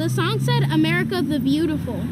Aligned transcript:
the 0.00 0.08
song 0.08 0.40
said 0.40 0.62
America 0.72 1.20
the 1.20 1.38
Beautiful. 1.38 2.02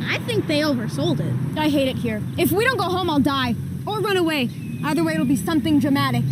I 0.00 0.18
think 0.26 0.48
they 0.48 0.62
oversold 0.62 1.20
it. 1.20 1.56
I 1.56 1.68
hate 1.68 1.86
it 1.86 1.94
here. 1.94 2.20
If 2.36 2.50
we 2.50 2.64
don't 2.64 2.76
go 2.76 2.86
home, 2.88 3.08
I'll 3.08 3.20
die. 3.20 3.54
Or 3.86 4.00
run 4.00 4.16
away. 4.16 4.50
Either 4.82 5.04
way, 5.04 5.14
it'll 5.14 5.26
be 5.26 5.36
something 5.36 5.78
dramatic. 5.78 6.24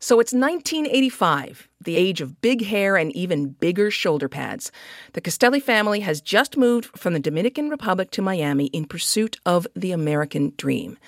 So 0.00 0.20
it's 0.20 0.34
1985, 0.34 1.66
the 1.82 1.96
age 1.96 2.20
of 2.20 2.42
big 2.42 2.66
hair 2.66 2.98
and 2.98 3.10
even 3.16 3.52
bigger 3.52 3.90
shoulder 3.90 4.28
pads. 4.28 4.70
The 5.14 5.22
Castelli 5.22 5.60
family 5.60 6.00
has 6.00 6.20
just 6.20 6.58
moved 6.58 6.98
from 6.98 7.14
the 7.14 7.20
Dominican 7.20 7.70
Republic 7.70 8.10
to 8.10 8.20
Miami 8.20 8.66
in 8.66 8.84
pursuit 8.84 9.38
of 9.46 9.66
the 9.74 9.92
American 9.92 10.52
dream. 10.58 10.98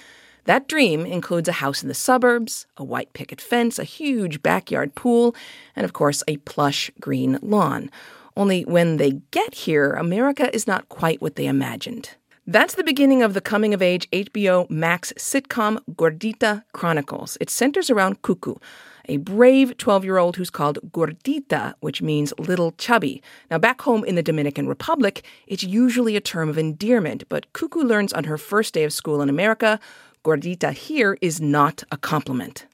That 0.44 0.66
dream 0.66 1.04
includes 1.04 1.48
a 1.48 1.60
house 1.60 1.82
in 1.82 1.88
the 1.88 1.94
suburbs, 1.94 2.66
a 2.78 2.84
white 2.84 3.12
picket 3.12 3.42
fence, 3.42 3.78
a 3.78 3.84
huge 3.84 4.42
backyard 4.42 4.94
pool, 4.94 5.36
and 5.74 5.84
of 5.84 5.92
course, 5.92 6.22
a 6.26 6.38
plush 6.38 6.90
green 7.00 7.38
lawn. 7.42 7.90
Only 8.36 8.62
when 8.62 8.98
they 8.98 9.22
get 9.30 9.54
here, 9.54 9.92
America 9.92 10.54
is 10.54 10.66
not 10.66 10.88
quite 10.88 11.22
what 11.22 11.36
they 11.36 11.46
imagined. 11.46 12.10
That's 12.46 12.74
the 12.74 12.84
beginning 12.84 13.22
of 13.22 13.34
the 13.34 13.40
coming 13.40 13.74
of 13.74 13.82
age 13.82 14.08
HBO 14.10 14.70
Max 14.70 15.12
sitcom 15.14 15.78
Gordita 15.92 16.62
Chronicles. 16.72 17.36
It 17.40 17.50
centers 17.50 17.90
around 17.90 18.22
Cucu, 18.22 18.60
a 19.06 19.16
brave 19.16 19.76
12 19.78 20.04
year 20.04 20.18
old 20.18 20.36
who's 20.36 20.50
called 20.50 20.78
Gordita, 20.92 21.74
which 21.80 22.02
means 22.02 22.32
little 22.38 22.72
chubby. 22.72 23.22
Now, 23.50 23.58
back 23.58 23.82
home 23.82 24.04
in 24.04 24.14
the 24.14 24.22
Dominican 24.22 24.68
Republic, 24.68 25.24
it's 25.46 25.64
usually 25.64 26.14
a 26.14 26.20
term 26.20 26.48
of 26.48 26.58
endearment, 26.58 27.24
but 27.28 27.52
Cucu 27.52 27.82
learns 27.82 28.12
on 28.12 28.24
her 28.24 28.38
first 28.38 28.74
day 28.74 28.84
of 28.84 28.92
school 28.92 29.22
in 29.22 29.28
America 29.28 29.80
Gordita 30.24 30.72
here 30.72 31.16
is 31.20 31.40
not 31.40 31.84
a 31.92 31.96
compliment. 31.96 32.66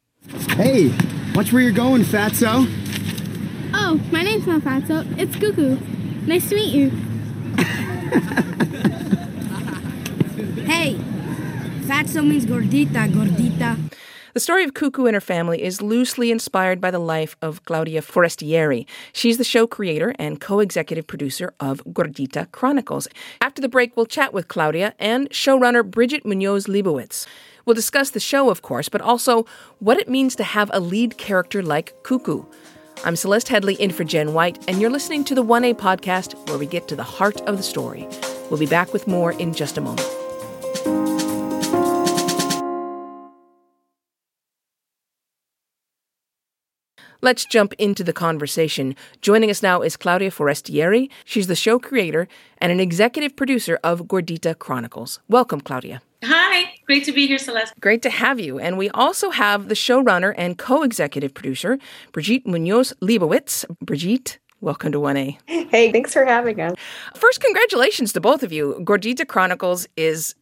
Hey, 0.50 0.90
watch 1.34 1.52
where 1.52 1.62
you're 1.62 1.72
going, 1.72 2.02
fatso. 2.02 2.66
My 3.92 4.22
name's 4.22 4.46
not 4.46 4.62
Fatso. 4.62 5.04
It's 5.18 5.36
Cucu. 5.36 5.78
Nice 6.26 6.48
to 6.48 6.54
meet 6.54 6.72
you. 6.72 6.88
hey, 10.64 10.94
Fatso 11.84 12.26
means 12.26 12.46
gordita, 12.46 13.12
gordita. 13.12 13.76
The 14.32 14.40
story 14.40 14.64
of 14.64 14.72
Cucu 14.72 15.06
and 15.06 15.14
her 15.14 15.20
family 15.20 15.62
is 15.62 15.82
loosely 15.82 16.30
inspired 16.30 16.80
by 16.80 16.90
the 16.90 16.98
life 16.98 17.36
of 17.42 17.66
Claudia 17.66 18.00
Forestieri. 18.00 18.86
She's 19.12 19.36
the 19.36 19.44
show 19.44 19.66
creator 19.66 20.14
and 20.18 20.40
co 20.40 20.60
executive 20.60 21.06
producer 21.06 21.52
of 21.60 21.84
Gordita 21.84 22.50
Chronicles. 22.50 23.08
After 23.42 23.60
the 23.60 23.68
break, 23.68 23.94
we'll 23.94 24.06
chat 24.06 24.32
with 24.32 24.48
Claudia 24.48 24.94
and 24.98 25.28
showrunner 25.28 25.84
Brigitte 25.84 26.24
Munoz 26.24 26.66
Leibowitz. 26.66 27.26
We'll 27.66 27.74
discuss 27.74 28.08
the 28.08 28.20
show, 28.20 28.48
of 28.48 28.62
course, 28.62 28.88
but 28.88 29.02
also 29.02 29.44
what 29.80 29.98
it 29.98 30.08
means 30.08 30.34
to 30.36 30.44
have 30.44 30.70
a 30.72 30.80
lead 30.80 31.18
character 31.18 31.62
like 31.62 31.92
Cucu. 32.02 32.46
I'm 33.04 33.16
Celeste 33.16 33.48
Headlee 33.48 33.76
in 33.78 33.90
for 33.90 34.04
Jenn 34.04 34.32
White, 34.32 34.62
and 34.68 34.80
you're 34.80 34.88
listening 34.88 35.24
to 35.24 35.34
the 35.34 35.42
1A 35.42 35.74
podcast 35.74 36.36
where 36.48 36.56
we 36.56 36.66
get 36.66 36.86
to 36.86 36.94
the 36.94 37.02
heart 37.02 37.40
of 37.48 37.56
the 37.56 37.62
story. 37.64 38.06
We'll 38.48 38.60
be 38.60 38.66
back 38.66 38.92
with 38.92 39.08
more 39.08 39.32
in 39.32 39.54
just 39.54 39.76
a 39.76 39.80
moment. 39.80 40.08
Let's 47.20 47.44
jump 47.44 47.72
into 47.74 48.04
the 48.04 48.12
conversation. 48.12 48.94
Joining 49.20 49.50
us 49.50 49.64
now 49.64 49.82
is 49.82 49.96
Claudia 49.96 50.30
Forestieri. 50.30 51.10
She's 51.24 51.48
the 51.48 51.56
show 51.56 51.80
creator 51.80 52.28
and 52.58 52.70
an 52.70 52.78
executive 52.78 53.34
producer 53.34 53.80
of 53.82 54.02
Gordita 54.02 54.56
Chronicles. 54.56 55.18
Welcome, 55.28 55.60
Claudia. 55.60 56.02
Hi, 56.22 56.74
great 56.92 57.04
to 57.04 57.12
be 57.12 57.26
here, 57.26 57.38
Celeste. 57.38 57.72
Great 57.80 58.02
to 58.02 58.10
have 58.10 58.38
you. 58.38 58.58
And 58.58 58.76
we 58.76 58.90
also 58.90 59.30
have 59.30 59.68
the 59.68 59.74
showrunner 59.74 60.34
and 60.36 60.58
co 60.58 60.82
executive 60.82 61.32
producer, 61.32 61.78
Brigitte 62.12 62.46
Munoz 62.46 62.92
Leibowitz. 63.00 63.64
Brigitte, 63.80 64.38
welcome 64.60 64.92
to 64.92 64.98
1A. 64.98 65.38
Hey, 65.46 65.90
thanks 65.90 66.12
for 66.12 66.26
having 66.26 66.60
us. 66.60 66.74
First, 67.14 67.40
congratulations 67.40 68.12
to 68.12 68.20
both 68.20 68.42
of 68.42 68.52
you. 68.52 68.78
Gordita 68.84 69.26
Chronicles 69.26 69.88
is 69.96 70.34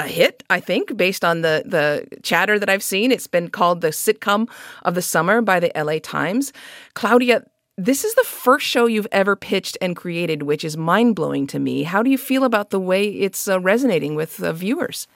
a 0.00 0.08
hit, 0.08 0.42
I 0.50 0.58
think, 0.58 0.96
based 0.96 1.24
on 1.24 1.42
the 1.42 1.62
the 1.64 2.18
chatter 2.24 2.58
that 2.58 2.68
I've 2.68 2.82
seen. 2.82 3.12
It's 3.12 3.28
been 3.28 3.48
called 3.48 3.82
the 3.82 3.92
sitcom 3.92 4.50
of 4.82 4.96
the 4.96 5.02
summer 5.02 5.40
by 5.42 5.60
the 5.60 5.70
LA 5.76 6.00
Times. 6.02 6.52
Claudia, 6.94 7.44
this 7.78 8.04
is 8.04 8.14
the 8.14 8.24
first 8.24 8.66
show 8.66 8.86
you've 8.86 9.06
ever 9.12 9.36
pitched 9.36 9.78
and 9.80 9.94
created, 9.94 10.42
which 10.42 10.64
is 10.64 10.76
mind 10.76 11.14
blowing 11.14 11.46
to 11.46 11.60
me. 11.60 11.84
How 11.84 12.02
do 12.02 12.10
you 12.10 12.18
feel 12.18 12.42
about 12.42 12.70
the 12.70 12.80
way 12.80 13.06
it's 13.06 13.46
uh, 13.46 13.60
resonating 13.60 14.16
with 14.16 14.42
uh, 14.42 14.52
viewers? 14.52 15.06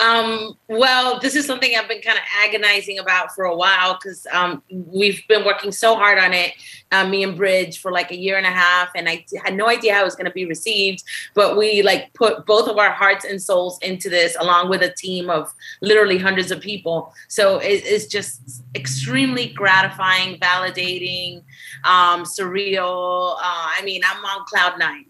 Um, 0.00 0.58
well, 0.68 1.20
this 1.20 1.36
is 1.36 1.46
something 1.46 1.74
I've 1.76 1.88
been 1.88 2.00
kind 2.00 2.18
of 2.18 2.24
agonizing 2.44 2.98
about 2.98 3.32
for 3.34 3.44
a 3.44 3.54
while 3.54 3.94
because 3.94 4.26
um, 4.32 4.62
we've 4.70 5.22
been 5.28 5.44
working 5.44 5.72
so 5.72 5.94
hard 5.94 6.18
on 6.18 6.32
it, 6.32 6.52
uh, 6.90 7.06
me 7.06 7.22
and 7.22 7.36
Bridge, 7.36 7.80
for 7.80 7.92
like 7.92 8.10
a 8.10 8.16
year 8.16 8.36
and 8.36 8.46
a 8.46 8.50
half, 8.50 8.88
and 8.96 9.08
I 9.08 9.24
had 9.44 9.54
no 9.54 9.68
idea 9.68 9.94
how 9.94 10.02
it 10.02 10.04
was 10.04 10.16
going 10.16 10.26
to 10.26 10.32
be 10.32 10.46
received. 10.46 11.04
But 11.34 11.56
we 11.56 11.82
like 11.82 12.12
put 12.14 12.44
both 12.44 12.68
of 12.68 12.76
our 12.78 12.90
hearts 12.90 13.24
and 13.24 13.40
souls 13.40 13.78
into 13.82 14.10
this, 14.10 14.36
along 14.38 14.68
with 14.68 14.82
a 14.82 14.92
team 14.92 15.30
of 15.30 15.52
literally 15.80 16.18
hundreds 16.18 16.50
of 16.50 16.60
people. 16.60 17.12
So 17.28 17.58
it, 17.58 17.82
it's 17.84 18.06
just 18.06 18.62
extremely 18.74 19.48
gratifying, 19.48 20.38
validating, 20.38 21.42
um, 21.84 22.24
surreal. 22.24 23.34
Uh, 23.36 23.38
I 23.42 23.82
mean, 23.84 24.02
I'm 24.04 24.24
on 24.24 24.44
cloud 24.46 24.78
nine. 24.78 25.06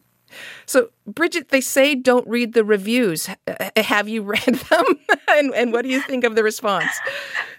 So, 0.66 0.90
Brigitte, 1.06 1.50
they 1.50 1.60
say 1.60 1.94
don't 1.94 2.26
read 2.26 2.54
the 2.54 2.64
reviews. 2.64 3.28
Have 3.76 4.08
you 4.08 4.22
read 4.24 4.42
them? 4.42 4.84
and, 5.28 5.54
and 5.54 5.72
what 5.72 5.82
do 5.82 5.90
you 5.90 6.00
think 6.00 6.24
of 6.24 6.34
the 6.34 6.42
response? 6.42 6.90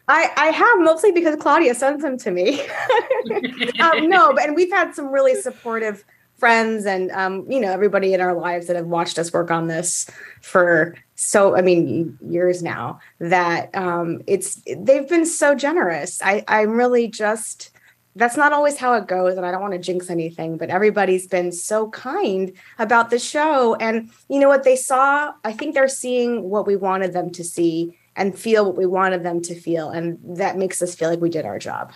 I, 0.07 0.31
I 0.37 0.45
have 0.47 0.79
mostly 0.79 1.11
because 1.11 1.35
Claudia 1.35 1.73
sends 1.73 2.03
them 2.03 2.17
to 2.19 2.31
me. 2.31 2.61
um, 3.79 4.09
no, 4.09 4.33
but 4.33 4.43
and 4.43 4.55
we've 4.55 4.71
had 4.71 4.93
some 4.93 5.11
really 5.11 5.35
supportive 5.35 6.03
friends 6.37 6.85
and 6.85 7.11
um, 7.11 7.49
you 7.49 7.59
know 7.59 7.71
everybody 7.71 8.13
in 8.13 8.19
our 8.21 8.33
lives 8.33 8.67
that 8.67 8.75
have 8.75 8.87
watched 8.87 9.17
us 9.17 9.31
work 9.31 9.49
on 9.49 9.67
this 9.67 10.09
for 10.41 10.93
so 11.15 11.55
I 11.55 11.61
mean 11.61 12.17
years 12.21 12.61
now. 12.61 12.99
That 13.19 13.73
um, 13.75 14.21
it's 14.27 14.61
they've 14.77 15.07
been 15.07 15.25
so 15.25 15.55
generous. 15.55 16.21
I 16.21 16.43
I'm 16.47 16.71
really 16.71 17.07
just 17.07 17.71
that's 18.15 18.37
not 18.37 18.53
always 18.53 18.77
how 18.77 18.93
it 18.93 19.07
goes 19.07 19.37
and 19.37 19.45
i 19.45 19.51
don't 19.51 19.61
want 19.61 19.73
to 19.73 19.79
jinx 19.79 20.09
anything 20.09 20.57
but 20.57 20.69
everybody's 20.69 21.27
been 21.27 21.51
so 21.51 21.89
kind 21.89 22.53
about 22.79 23.09
the 23.09 23.19
show 23.19 23.75
and 23.75 24.09
you 24.29 24.39
know 24.39 24.47
what 24.47 24.63
they 24.63 24.75
saw 24.75 25.33
i 25.43 25.51
think 25.51 25.73
they're 25.73 25.87
seeing 25.87 26.49
what 26.49 26.65
we 26.65 26.75
wanted 26.75 27.13
them 27.13 27.29
to 27.29 27.43
see 27.43 27.97
and 28.15 28.37
feel 28.37 28.65
what 28.65 28.77
we 28.77 28.85
wanted 28.85 29.23
them 29.23 29.41
to 29.41 29.53
feel 29.53 29.89
and 29.89 30.17
that 30.23 30.57
makes 30.57 30.81
us 30.81 30.95
feel 30.95 31.09
like 31.09 31.19
we 31.19 31.29
did 31.29 31.45
our 31.45 31.59
job 31.59 31.91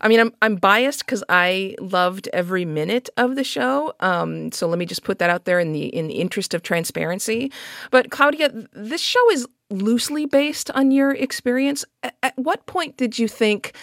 I 0.00 0.08
mean, 0.08 0.20
I'm 0.20 0.32
I'm 0.42 0.56
biased 0.56 1.04
because 1.04 1.24
I 1.28 1.74
loved 1.80 2.28
every 2.32 2.64
minute 2.64 3.08
of 3.16 3.34
the 3.34 3.44
show. 3.44 3.94
Um, 4.00 4.52
so 4.52 4.68
let 4.68 4.78
me 4.78 4.86
just 4.86 5.02
put 5.02 5.18
that 5.18 5.30
out 5.30 5.44
there 5.44 5.58
in 5.58 5.72
the 5.72 5.86
in 5.86 6.06
the 6.06 6.14
interest 6.14 6.54
of 6.54 6.62
transparency. 6.62 7.50
But 7.90 8.10
Claudia, 8.10 8.50
this 8.72 9.00
show 9.00 9.30
is 9.30 9.46
loosely 9.70 10.26
based 10.26 10.70
on 10.72 10.90
your 10.90 11.12
experience. 11.12 11.84
At, 12.02 12.14
at 12.22 12.38
what 12.38 12.66
point 12.66 12.96
did 12.96 13.18
you 13.18 13.26
think? 13.26 13.74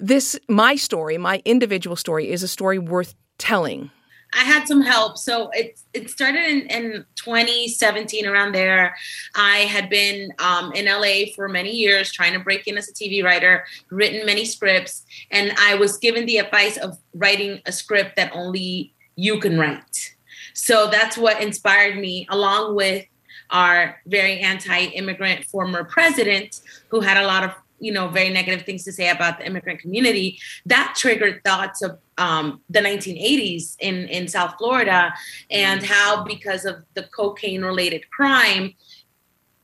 This 0.00 0.38
my 0.48 0.76
story, 0.76 1.18
my 1.18 1.42
individual 1.44 1.96
story, 1.96 2.30
is 2.30 2.42
a 2.42 2.48
story 2.48 2.78
worth 2.78 3.14
telling. 3.38 3.90
I 4.36 4.42
had 4.42 4.66
some 4.66 4.80
help. 4.80 5.16
So 5.16 5.50
it 5.50 5.80
it 5.92 6.10
started 6.10 6.44
in, 6.44 6.66
in 6.66 7.04
2017 7.14 8.26
around 8.26 8.52
there. 8.52 8.96
I 9.34 9.58
had 9.58 9.88
been 9.88 10.32
um, 10.38 10.72
in 10.72 10.86
LA 10.86 11.32
for 11.34 11.48
many 11.48 11.70
years 11.70 12.10
trying 12.10 12.32
to 12.32 12.40
break 12.40 12.66
in 12.66 12.76
as 12.76 12.88
a 12.88 12.92
TV 12.92 13.22
writer, 13.22 13.64
written 13.90 14.26
many 14.26 14.44
scripts, 14.44 15.04
and 15.30 15.52
I 15.58 15.76
was 15.76 15.98
given 15.98 16.26
the 16.26 16.38
advice 16.38 16.76
of 16.76 16.98
writing 17.14 17.60
a 17.66 17.72
script 17.72 18.16
that 18.16 18.32
only 18.34 18.92
you 19.16 19.38
can 19.38 19.58
write. 19.58 20.14
So 20.54 20.88
that's 20.88 21.16
what 21.16 21.40
inspired 21.40 21.96
me, 21.96 22.26
along 22.30 22.74
with 22.74 23.06
our 23.50 24.00
very 24.06 24.40
anti-immigrant 24.40 25.44
former 25.44 25.84
president, 25.84 26.60
who 26.88 27.00
had 27.00 27.16
a 27.16 27.26
lot 27.26 27.44
of 27.44 27.50
you 27.84 27.92
know 27.92 28.08
very 28.08 28.30
negative 28.30 28.64
things 28.64 28.84
to 28.84 28.92
say 28.92 29.08
about 29.10 29.38
the 29.38 29.46
immigrant 29.46 29.80
community 29.80 30.38
that 30.66 30.94
triggered 30.96 31.42
thoughts 31.44 31.82
of 31.82 31.98
um, 32.18 32.60
the 32.70 32.80
1980s 32.80 33.76
in 33.80 34.08
in 34.08 34.28
south 34.28 34.54
florida 34.58 35.12
and 35.50 35.82
how 35.82 36.24
because 36.24 36.64
of 36.64 36.76
the 36.94 37.02
cocaine 37.04 37.62
related 37.62 38.08
crime 38.10 38.74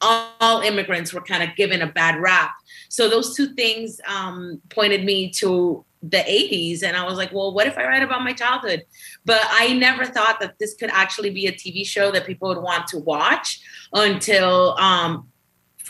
all 0.00 0.60
immigrants 0.60 1.12
were 1.12 1.20
kind 1.20 1.42
of 1.42 1.54
given 1.56 1.82
a 1.82 1.86
bad 1.86 2.20
rap. 2.20 2.52
So 2.88 3.08
those 3.08 3.36
two 3.36 3.54
things 3.54 4.00
um, 4.06 4.60
pointed 4.70 5.04
me 5.04 5.30
to 5.30 5.84
the 6.02 6.16
80s 6.16 6.82
and 6.82 6.96
i 6.96 7.04
was 7.04 7.18
like 7.18 7.30
well 7.30 7.52
what 7.52 7.66
if 7.66 7.76
i 7.76 7.86
write 7.86 8.02
about 8.02 8.24
my 8.24 8.32
childhood? 8.32 8.84
But 9.26 9.42
i 9.50 9.74
never 9.74 10.06
thought 10.06 10.40
that 10.40 10.58
this 10.58 10.74
could 10.74 10.88
actually 10.88 11.28
be 11.28 11.46
a 11.46 11.52
tv 11.52 11.86
show 11.86 12.10
that 12.12 12.24
people 12.24 12.48
would 12.48 12.62
want 12.62 12.86
to 12.86 12.98
watch 13.00 13.60
until 13.92 14.78
um, 14.78 15.28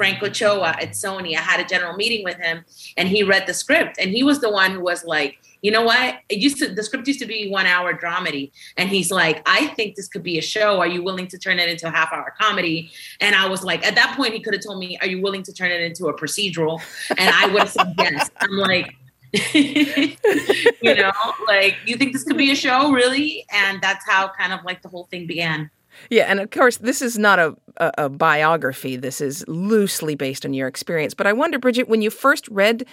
Frank 0.00 0.22
Ochoa 0.22 0.68
at 0.80 0.92
Sony. 0.92 1.36
I 1.36 1.40
had 1.42 1.60
a 1.60 1.64
general 1.64 1.94
meeting 1.94 2.24
with 2.24 2.38
him 2.38 2.64
and 2.96 3.06
he 3.06 3.22
read 3.22 3.46
the 3.46 3.52
script 3.52 3.98
and 4.00 4.10
he 4.10 4.22
was 4.22 4.40
the 4.40 4.48
one 4.50 4.70
who 4.70 4.80
was 4.80 5.04
like, 5.04 5.36
you 5.60 5.70
know 5.70 5.82
what? 5.82 6.20
It 6.30 6.38
used 6.38 6.56
to 6.60 6.74
the 6.74 6.82
script 6.82 7.06
used 7.06 7.20
to 7.20 7.26
be 7.26 7.50
one 7.50 7.66
hour 7.66 7.92
dramedy. 7.92 8.50
And 8.78 8.88
he's 8.88 9.10
like, 9.10 9.42
I 9.44 9.66
think 9.74 9.96
this 9.96 10.08
could 10.08 10.22
be 10.22 10.38
a 10.38 10.42
show. 10.42 10.80
Are 10.80 10.86
you 10.86 11.02
willing 11.02 11.26
to 11.26 11.38
turn 11.38 11.58
it 11.58 11.68
into 11.68 11.86
a 11.86 11.90
half 11.90 12.14
hour 12.14 12.32
comedy? 12.40 12.90
And 13.20 13.36
I 13.36 13.46
was 13.46 13.62
like, 13.62 13.86
at 13.86 13.94
that 13.96 14.16
point, 14.16 14.32
he 14.32 14.40
could 14.40 14.54
have 14.54 14.62
told 14.62 14.78
me, 14.78 14.96
Are 15.02 15.06
you 15.06 15.20
willing 15.20 15.42
to 15.42 15.52
turn 15.52 15.70
it 15.70 15.82
into 15.82 16.06
a 16.06 16.18
procedural? 16.18 16.80
And 17.10 17.28
I 17.34 17.48
would 17.52 17.60
have 17.60 17.70
said 17.70 17.94
yes. 17.98 18.30
I'm 18.38 18.56
like, 18.56 18.94
you 19.52 20.94
know, 20.94 21.12
like 21.46 21.76
you 21.84 21.98
think 21.98 22.14
this 22.14 22.24
could 22.24 22.38
be 22.38 22.52
a 22.52 22.56
show, 22.56 22.90
really? 22.90 23.44
And 23.52 23.82
that's 23.82 24.06
how 24.08 24.28
kind 24.28 24.54
of 24.54 24.64
like 24.64 24.80
the 24.80 24.88
whole 24.88 25.08
thing 25.10 25.26
began. 25.26 25.70
Yeah, 26.08 26.24
and 26.24 26.40
of 26.40 26.50
course, 26.50 26.78
this 26.78 27.02
is 27.02 27.18
not 27.18 27.38
a, 27.38 27.56
a, 27.76 27.92
a, 27.98 28.08
biography. 28.08 28.96
This 28.96 29.20
is 29.20 29.44
loosely 29.46 30.14
based 30.14 30.44
on 30.44 30.54
your 30.54 30.68
experience. 30.68 31.14
But 31.14 31.26
I 31.26 31.32
wonder, 31.32 31.58
Brigitte, 31.58 31.88
when 31.88 32.02
you 32.02 32.10
first 32.10 32.48
read 32.48 32.86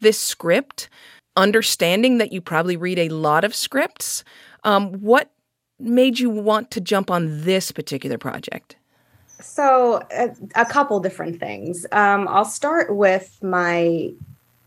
this 0.00 0.18
script, 0.18 0.88
understanding 1.36 2.18
that 2.18 2.32
you 2.32 2.40
probably 2.40 2.76
read 2.76 2.98
a 2.98 3.08
lot 3.08 3.44
of 3.44 3.54
scripts, 3.54 4.24
um, 4.64 4.92
what 4.94 5.30
made 5.78 6.18
you 6.18 6.30
want 6.30 6.70
to 6.70 6.80
jump 6.80 7.10
on 7.10 7.42
this 7.42 7.72
particular 7.72 8.18
project? 8.18 8.76
So, 9.40 10.00
a, 10.10 10.30
a 10.54 10.64
couple 10.64 11.00
different 11.00 11.40
things. 11.40 11.86
Um, 11.92 12.28
I'll 12.28 12.44
start 12.44 12.94
with 12.94 13.42
my 13.42 14.12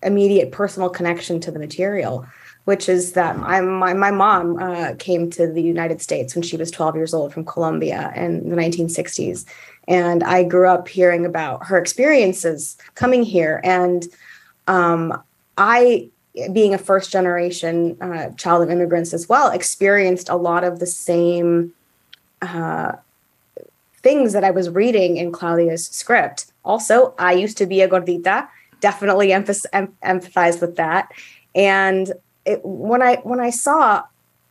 immediate 0.03 0.51
personal 0.51 0.89
connection 0.89 1.39
to 1.41 1.51
the 1.51 1.59
material, 1.59 2.25
which 2.67 2.89
is 2.89 3.13
that 3.13 3.37
my, 3.37 3.61
my, 3.61 3.93
my 3.93 4.11
mom 4.11 4.57
uh, 4.57 4.93
came 4.99 5.29
to 5.29 5.47
the 5.47 5.61
United 5.61 6.01
States 6.01 6.35
when 6.35 6.41
she 6.41 6.57
was 6.57 6.69
12 6.69 6.97
years 6.97 7.13
old 7.13 7.31
from 7.31 7.45
Colombia 7.45 8.11
in 8.13 8.49
the 8.49 8.57
1960s. 8.57 9.45
And 9.87 10.21
I 10.21 10.43
grew 10.43 10.67
up 10.67 10.89
hearing 10.89 11.25
about 11.25 11.65
her 11.67 11.77
experiences 11.77 12.77
coming 12.93 13.23
here. 13.23 13.61
And 13.63 14.05
um, 14.67 15.23
I, 15.57 16.09
being 16.51 16.73
a 16.73 16.77
first 16.77 17.09
generation 17.09 17.95
uh, 18.01 18.31
child 18.31 18.63
of 18.63 18.69
immigrants 18.69 19.13
as 19.13 19.29
well, 19.29 19.49
experienced 19.49 20.27
a 20.27 20.35
lot 20.35 20.65
of 20.65 20.79
the 20.79 20.87
same 20.87 21.73
uh, 22.41 22.97
things 23.99 24.33
that 24.33 24.43
I 24.43 24.51
was 24.51 24.69
reading 24.69 25.15
in 25.15 25.31
Claudia's 25.31 25.87
script. 25.87 26.47
Also, 26.65 27.15
I 27.17 27.31
used 27.31 27.57
to 27.59 27.65
be 27.65 27.79
a 27.79 27.87
gordita 27.87 28.49
definitely 28.81 29.29
emph- 29.29 29.65
em- 29.71 29.95
empathize 30.03 30.59
with 30.59 30.75
that. 30.75 31.11
And 31.55 32.11
it, 32.47 32.61
when 32.63 33.01
I 33.01 33.17
when 33.17 33.39
I 33.39 33.49
saw 33.49 34.03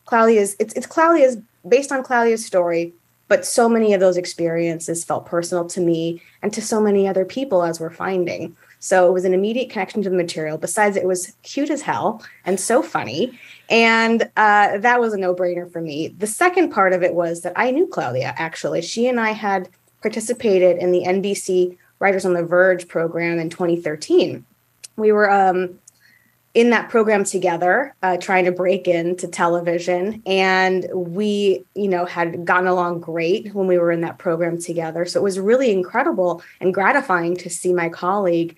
Claudia's, 0.05 0.55
it's 0.59 0.75
it's 0.75 0.87
Claudia's 0.87 1.39
based 1.67 1.91
on 1.91 2.05
Claudia's 2.05 2.45
story, 2.45 2.93
but 3.29 3.45
so 3.45 3.69
many 3.69 3.95
of 3.95 4.01
those 4.01 4.17
experiences 4.17 5.05
felt 5.05 5.27
personal 5.27 5.67
to 5.67 5.81
me 5.81 6.23
and 6.43 6.53
to 6.53 6.63
so 6.63 6.81
many 6.81 7.09
other 7.09 7.25
people 7.25 7.65
as 7.65 7.81
we're 7.81 7.91
finding. 7.91 8.57
So 8.79 9.09
it 9.09 9.13
was 9.13 9.25
an 9.25 9.35
immediate 9.35 9.71
connection 9.71 10.03
to 10.03 10.11
the 10.11 10.17
material. 10.17 10.59
Besides, 10.59 10.97
it 10.97 11.07
was 11.07 11.33
cute 11.43 11.71
as 11.71 11.83
hell 11.83 12.23
and 12.45 12.61
so 12.61 12.83
funny. 12.83 13.37
And 13.69 14.31
uh, 14.37 14.79
that 14.79 15.01
was 15.01 15.13
a 15.13 15.19
no 15.19 15.35
brainer 15.35 15.71
for 15.71 15.81
me. 15.81 16.09
The 16.09 16.27
second 16.27 16.71
part 16.71 16.93
of 16.93 17.03
it 17.03 17.15
was 17.15 17.41
that 17.41 17.55
I 17.57 17.71
knew 17.73 17.87
Claudia, 17.87 18.35
actually. 18.37 18.83
She 18.83 19.09
and 19.09 19.19
I 19.19 19.31
had 19.33 19.69
participated 20.03 20.77
in 20.77 20.93
the 20.93 21.05
NBC 21.05 21.77
Writers 21.99 22.25
on 22.25 22.35
the 22.35 22.45
Verge 22.45 22.87
program 22.87 23.39
in 23.39 23.51
2013. 23.51 24.45
We 24.97 25.11
were 25.11 25.31
um, 25.31 25.81
in 26.57 26.71
that 26.71 26.89
program 26.89 27.23
together, 27.23 27.95
uh, 28.03 28.17
trying 28.17 28.47
to 28.47 28.51
break 28.51 28.89
into 28.89 29.29
television, 29.29 30.23
and 30.25 30.89
we, 30.95 31.63
you 31.75 31.87
know, 31.87 32.07
had 32.07 32.47
gotten 32.47 32.67
along 32.67 32.99
great 32.99 33.55
when 33.55 33.67
we 33.67 33.77
were 33.77 33.93
in 33.93 34.01
that 34.01 34.17
program 34.17 34.59
together. 34.59 35.05
So 35.05 35.21
it 35.21 35.23
was 35.23 35.39
really 35.39 35.71
incredible 35.71 36.43
and 36.63 36.73
gratifying 36.73 37.37
to 37.37 37.51
see 37.51 37.75
my 37.75 37.91
colleague 37.91 38.57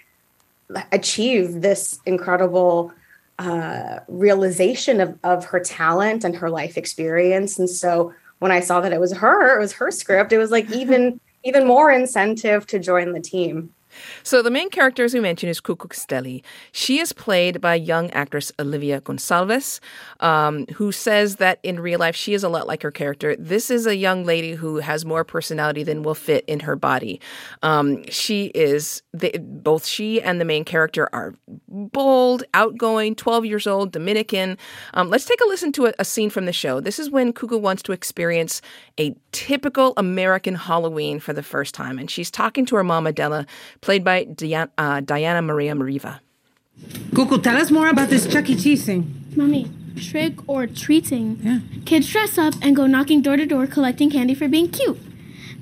achieve 0.92 1.60
this 1.60 1.98
incredible 2.06 2.92
uh, 3.40 3.98
realization 4.06 5.00
of, 5.00 5.18
of 5.24 5.46
her 5.46 5.58
talent 5.58 6.22
and 6.22 6.36
her 6.36 6.50
life 6.50 6.76
experience. 6.76 7.58
And 7.58 7.68
so 7.68 8.14
when 8.38 8.52
I 8.52 8.60
saw 8.60 8.80
that 8.80 8.92
it 8.92 9.00
was 9.00 9.12
her, 9.14 9.56
it 9.56 9.60
was 9.60 9.72
her 9.72 9.90
script, 9.90 10.32
it 10.32 10.38
was 10.38 10.52
like 10.52 10.70
even 10.70 11.20
even 11.44 11.66
more 11.66 11.90
incentive 11.90 12.64
to 12.68 12.78
join 12.78 13.12
the 13.12 13.20
team. 13.20 13.72
So 14.22 14.42
the 14.42 14.50
main 14.50 14.70
character, 14.70 15.04
as 15.04 15.14
we 15.14 15.20
mentioned, 15.20 15.50
is 15.50 15.60
Cuco 15.60 15.88
Castelli. 15.88 16.42
She 16.72 16.98
is 16.98 17.12
played 17.12 17.60
by 17.60 17.74
young 17.74 18.10
actress 18.10 18.52
Olivia 18.58 19.00
Gonçalves, 19.00 19.80
um, 20.20 20.66
who 20.74 20.92
says 20.92 21.36
that 21.36 21.58
in 21.62 21.80
real 21.80 21.98
life 21.98 22.16
she 22.16 22.34
is 22.34 22.44
a 22.44 22.48
lot 22.48 22.66
like 22.66 22.82
her 22.82 22.90
character. 22.90 23.36
This 23.36 23.70
is 23.70 23.86
a 23.86 23.96
young 23.96 24.24
lady 24.24 24.54
who 24.54 24.76
has 24.76 25.04
more 25.04 25.24
personality 25.24 25.82
than 25.82 26.02
will 26.02 26.14
fit 26.14 26.44
in 26.46 26.60
her 26.60 26.76
body. 26.76 27.20
Um, 27.62 28.04
she 28.08 28.46
is 28.54 29.02
both 29.12 29.86
she 29.86 30.20
and 30.22 30.40
the 30.40 30.44
main 30.44 30.64
character 30.64 31.08
are 31.12 31.34
bold, 31.68 32.44
outgoing, 32.54 33.14
twelve 33.14 33.44
years 33.44 33.66
old, 33.66 33.92
Dominican. 33.92 34.58
Um, 34.94 35.10
let's 35.10 35.24
take 35.24 35.40
a 35.40 35.48
listen 35.48 35.72
to 35.72 35.86
a, 35.86 35.92
a, 35.98 36.04
scene 36.04 36.30
from 36.30 36.46
the 36.46 36.52
show. 36.52 36.80
This 36.80 36.98
is 36.98 37.10
when 37.10 37.32
Cuco 37.32 37.60
wants 37.60 37.82
to 37.82 37.92
experience 37.92 38.62
a 38.98 39.14
typical 39.32 39.92
American 39.96 40.54
Halloween 40.54 41.20
for 41.20 41.32
the 41.32 41.42
first 41.42 41.74
time, 41.74 41.98
and 41.98 42.10
she's 42.10 42.30
talking 42.30 42.66
to 42.66 42.76
her 42.76 42.84
mom 42.84 43.06
Adela 43.06 43.46
played 43.80 44.04
by 44.04 44.24
Diana, 44.24 44.70
uh, 44.78 45.00
Diana 45.00 45.42
Maria 45.42 45.74
Mariva. 45.74 46.20
Cuco, 47.10 47.42
tell 47.42 47.56
us 47.56 47.70
more 47.70 47.88
about 47.88 48.08
this 48.08 48.26
Chuck 48.26 48.48
E. 48.48 48.54
Cheese 48.54 48.84
thing. 48.86 49.24
Mommy, 49.34 49.70
trick 49.96 50.34
or 50.48 50.66
treating. 50.66 51.38
Yeah. 51.42 51.60
Kids 51.84 52.10
dress 52.10 52.38
up 52.38 52.54
and 52.62 52.76
go 52.76 52.86
knocking 52.86 53.22
door 53.22 53.36
to 53.36 53.46
door 53.46 53.66
collecting 53.66 54.10
candy 54.10 54.34
for 54.34 54.48
being 54.48 54.68
cute. 54.68 54.98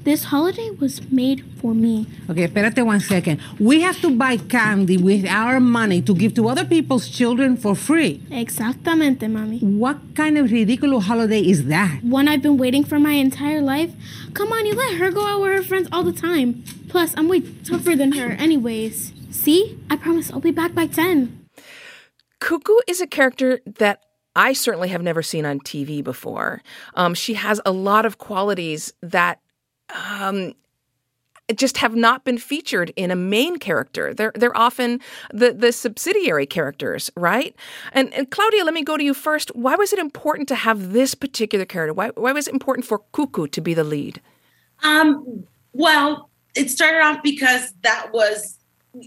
This 0.06 0.22
holiday 0.22 0.70
was 0.70 1.02
made 1.10 1.44
for 1.60 1.74
me. 1.74 2.06
Okay, 2.30 2.46
espérate 2.46 2.86
one 2.86 3.00
second. 3.00 3.40
We 3.58 3.80
have 3.80 4.00
to 4.02 4.16
buy 4.16 4.36
candy 4.36 4.96
with 4.96 5.26
our 5.26 5.58
money 5.58 6.00
to 6.02 6.14
give 6.14 6.32
to 6.34 6.46
other 6.48 6.64
people's 6.64 7.08
children 7.08 7.56
for 7.56 7.74
free. 7.74 8.22
Exactamente, 8.30 9.28
mommy. 9.28 9.58
What 9.58 9.98
kind 10.14 10.38
of 10.38 10.52
ridiculous 10.52 11.06
holiday 11.06 11.40
is 11.40 11.66
that? 11.66 12.04
One 12.04 12.28
I've 12.28 12.40
been 12.40 12.56
waiting 12.56 12.84
for 12.84 13.00
my 13.00 13.14
entire 13.14 13.60
life. 13.60 13.90
Come 14.32 14.52
on, 14.52 14.64
you 14.64 14.76
let 14.76 14.94
her 14.94 15.10
go 15.10 15.26
out 15.26 15.40
with 15.40 15.52
her 15.56 15.64
friends 15.64 15.88
all 15.90 16.04
the 16.04 16.12
time. 16.12 16.62
Plus, 16.88 17.12
I'm 17.16 17.26
way 17.26 17.40
tougher 17.64 17.96
than 17.96 18.12
her, 18.12 18.30
anyways. 18.38 19.12
See? 19.32 19.76
I 19.90 19.96
promise 19.96 20.30
I'll 20.30 20.38
be 20.38 20.52
back 20.52 20.72
by 20.72 20.86
10. 20.86 21.48
Cuco 22.40 22.78
is 22.86 23.00
a 23.00 23.08
character 23.08 23.58
that 23.66 24.04
I 24.36 24.52
certainly 24.52 24.90
have 24.90 25.02
never 25.02 25.22
seen 25.22 25.44
on 25.44 25.58
TV 25.58 26.04
before. 26.04 26.62
Um, 26.94 27.14
she 27.14 27.34
has 27.34 27.60
a 27.66 27.72
lot 27.72 28.06
of 28.06 28.18
qualities 28.18 28.92
that 29.02 29.40
um, 29.90 30.54
just 31.54 31.78
have 31.78 31.94
not 31.94 32.24
been 32.24 32.38
featured 32.38 32.92
in 32.96 33.10
a 33.10 33.16
main 33.16 33.58
character. 33.58 34.12
They're 34.12 34.32
they're 34.34 34.56
often 34.56 35.00
the 35.32 35.52
the 35.52 35.72
subsidiary 35.72 36.46
characters, 36.46 37.10
right? 37.16 37.54
And 37.92 38.12
and 38.14 38.30
Claudia, 38.30 38.64
let 38.64 38.74
me 38.74 38.82
go 38.82 38.96
to 38.96 39.04
you 39.04 39.14
first. 39.14 39.54
Why 39.54 39.76
was 39.76 39.92
it 39.92 39.98
important 39.98 40.48
to 40.48 40.56
have 40.56 40.92
this 40.92 41.14
particular 41.14 41.64
character? 41.64 41.94
Why 41.94 42.08
why 42.16 42.32
was 42.32 42.48
it 42.48 42.54
important 42.54 42.86
for 42.86 43.02
Cucu 43.12 43.50
to 43.50 43.60
be 43.60 43.74
the 43.74 43.84
lead? 43.84 44.20
Um, 44.82 45.44
well, 45.72 46.30
it 46.54 46.70
started 46.70 47.00
off 47.02 47.22
because 47.22 47.72
that 47.82 48.12
was 48.12 48.58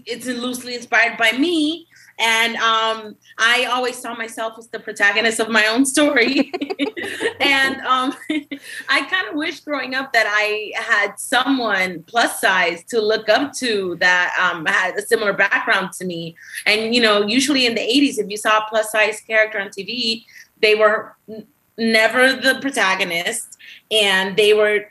it's 0.06 0.26
loosely 0.26 0.74
inspired 0.74 1.16
by 1.18 1.32
me 1.32 1.86
and 2.20 2.56
um, 2.56 3.16
I 3.38 3.64
always 3.64 3.96
saw 3.96 4.14
myself 4.14 4.58
as 4.58 4.68
the 4.68 4.78
protagonist 4.78 5.40
of 5.40 5.48
my 5.48 5.66
own 5.66 5.86
story. 5.86 6.52
and 7.40 7.80
um, 7.80 8.14
I 8.90 9.06
kind 9.06 9.28
of 9.28 9.34
wish 9.34 9.60
growing 9.60 9.94
up 9.94 10.12
that 10.12 10.26
I 10.28 10.72
had 10.76 11.18
someone 11.18 12.04
plus 12.06 12.38
size 12.38 12.84
to 12.90 13.00
look 13.00 13.30
up 13.30 13.54
to 13.54 13.96
that 14.00 14.36
um, 14.38 14.66
had 14.66 14.96
a 14.96 15.02
similar 15.02 15.32
background 15.32 15.92
to 15.94 16.04
me. 16.04 16.36
And, 16.66 16.94
you 16.94 17.00
know, 17.00 17.26
usually 17.26 17.64
in 17.64 17.74
the 17.74 17.80
80s, 17.80 18.18
if 18.18 18.28
you 18.28 18.36
saw 18.36 18.58
a 18.58 18.66
plus 18.68 18.92
size 18.92 19.20
character 19.20 19.58
on 19.58 19.68
TV, 19.68 20.26
they 20.60 20.74
were 20.74 21.16
n- 21.26 21.46
never 21.78 22.34
the 22.34 22.58
protagonist 22.60 23.56
and 23.90 24.36
they 24.36 24.52
were 24.52 24.90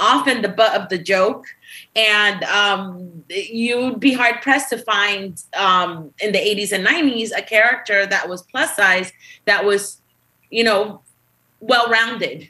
often 0.00 0.42
the 0.42 0.48
butt 0.48 0.74
of 0.74 0.88
the 0.88 0.98
joke 0.98 1.46
and 1.96 2.42
um, 2.44 3.24
you'd 3.28 4.00
be 4.00 4.12
hard 4.12 4.42
pressed 4.42 4.70
to 4.70 4.78
find 4.78 5.42
um, 5.56 6.12
in 6.20 6.32
the 6.32 6.38
80s 6.38 6.72
and 6.72 6.86
90s 6.86 7.30
a 7.36 7.42
character 7.42 8.06
that 8.06 8.28
was 8.28 8.42
plus 8.42 8.74
size 8.74 9.12
that 9.44 9.64
was 9.64 10.00
you 10.50 10.64
know 10.64 11.00
well 11.60 11.88
rounded 11.88 12.48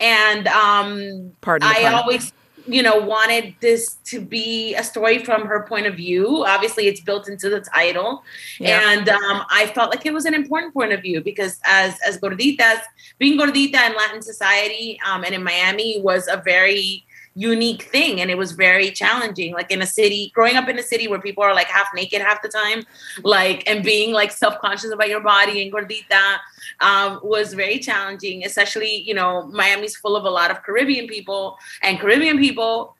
and 0.00 0.48
um, 0.48 1.32
Pardon 1.40 1.68
i 1.68 1.84
always 1.84 2.32
you 2.68 2.82
know 2.82 2.98
wanted 2.98 3.54
this 3.60 3.94
to 4.04 4.20
be 4.20 4.74
a 4.74 4.82
story 4.82 5.24
from 5.24 5.46
her 5.46 5.62
point 5.68 5.86
of 5.86 5.94
view. 5.94 6.44
Obviously 6.44 6.88
it's 6.88 7.00
built 7.00 7.28
into 7.28 7.48
the 7.48 7.60
title. 7.60 8.24
Yeah. 8.58 8.80
and 8.90 9.08
um, 9.08 9.44
i 9.50 9.70
felt 9.74 9.90
like 9.90 10.06
it 10.06 10.12
was 10.12 10.24
an 10.24 10.34
important 10.34 10.74
point 10.74 10.92
of 10.92 11.02
view 11.02 11.20
because 11.20 11.60
as 11.64 11.96
as 12.06 12.18
gorditas 12.18 12.80
being 13.18 13.38
gordita 13.38 13.86
in 13.88 13.94
latin 13.94 14.22
society 14.22 14.98
um, 15.06 15.24
and 15.24 15.34
in 15.34 15.42
miami 15.42 16.00
was 16.00 16.26
a 16.28 16.42
very 16.44 17.04
unique 17.38 17.82
thing 17.84 18.20
and 18.20 18.30
it 18.30 18.36
was 18.36 18.52
very 18.52 18.90
challenging. 18.90 19.52
Like 19.52 19.70
in 19.70 19.80
a 19.82 19.86
city 19.86 20.32
growing 20.34 20.56
up 20.56 20.68
in 20.68 20.78
a 20.78 20.82
city 20.82 21.06
where 21.06 21.20
people 21.20 21.44
are 21.44 21.54
like 21.54 21.68
half 21.68 21.88
naked 21.94 22.20
half 22.22 22.42
the 22.42 22.48
time 22.48 22.82
like 23.22 23.62
and 23.68 23.84
being 23.84 24.12
like 24.12 24.32
self-conscious 24.32 24.90
about 24.90 25.08
your 25.08 25.20
body 25.20 25.62
and 25.62 25.72
gordita 25.72 26.38
um, 26.80 27.20
was 27.22 27.54
very 27.54 27.78
challenging 27.78 28.44
especially 28.44 29.02
you 29.02 29.14
know 29.14 29.46
miami's 29.48 29.96
full 29.96 30.16
of 30.16 30.24
a 30.24 30.30
lot 30.30 30.50
of 30.50 30.62
caribbean 30.62 31.06
people 31.06 31.56
and 31.82 32.00
caribbean 32.00 32.38
people 32.38 32.96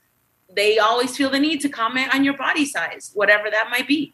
they 0.55 0.79
always 0.79 1.17
feel 1.17 1.31
the 1.31 1.39
need 1.39 1.61
to 1.61 1.69
comment 1.69 2.15
on 2.15 2.25
your 2.25 2.37
body 2.37 2.65
size 2.65 3.11
whatever 3.15 3.51
that 3.51 3.69
might 3.71 3.89
be. 3.89 4.13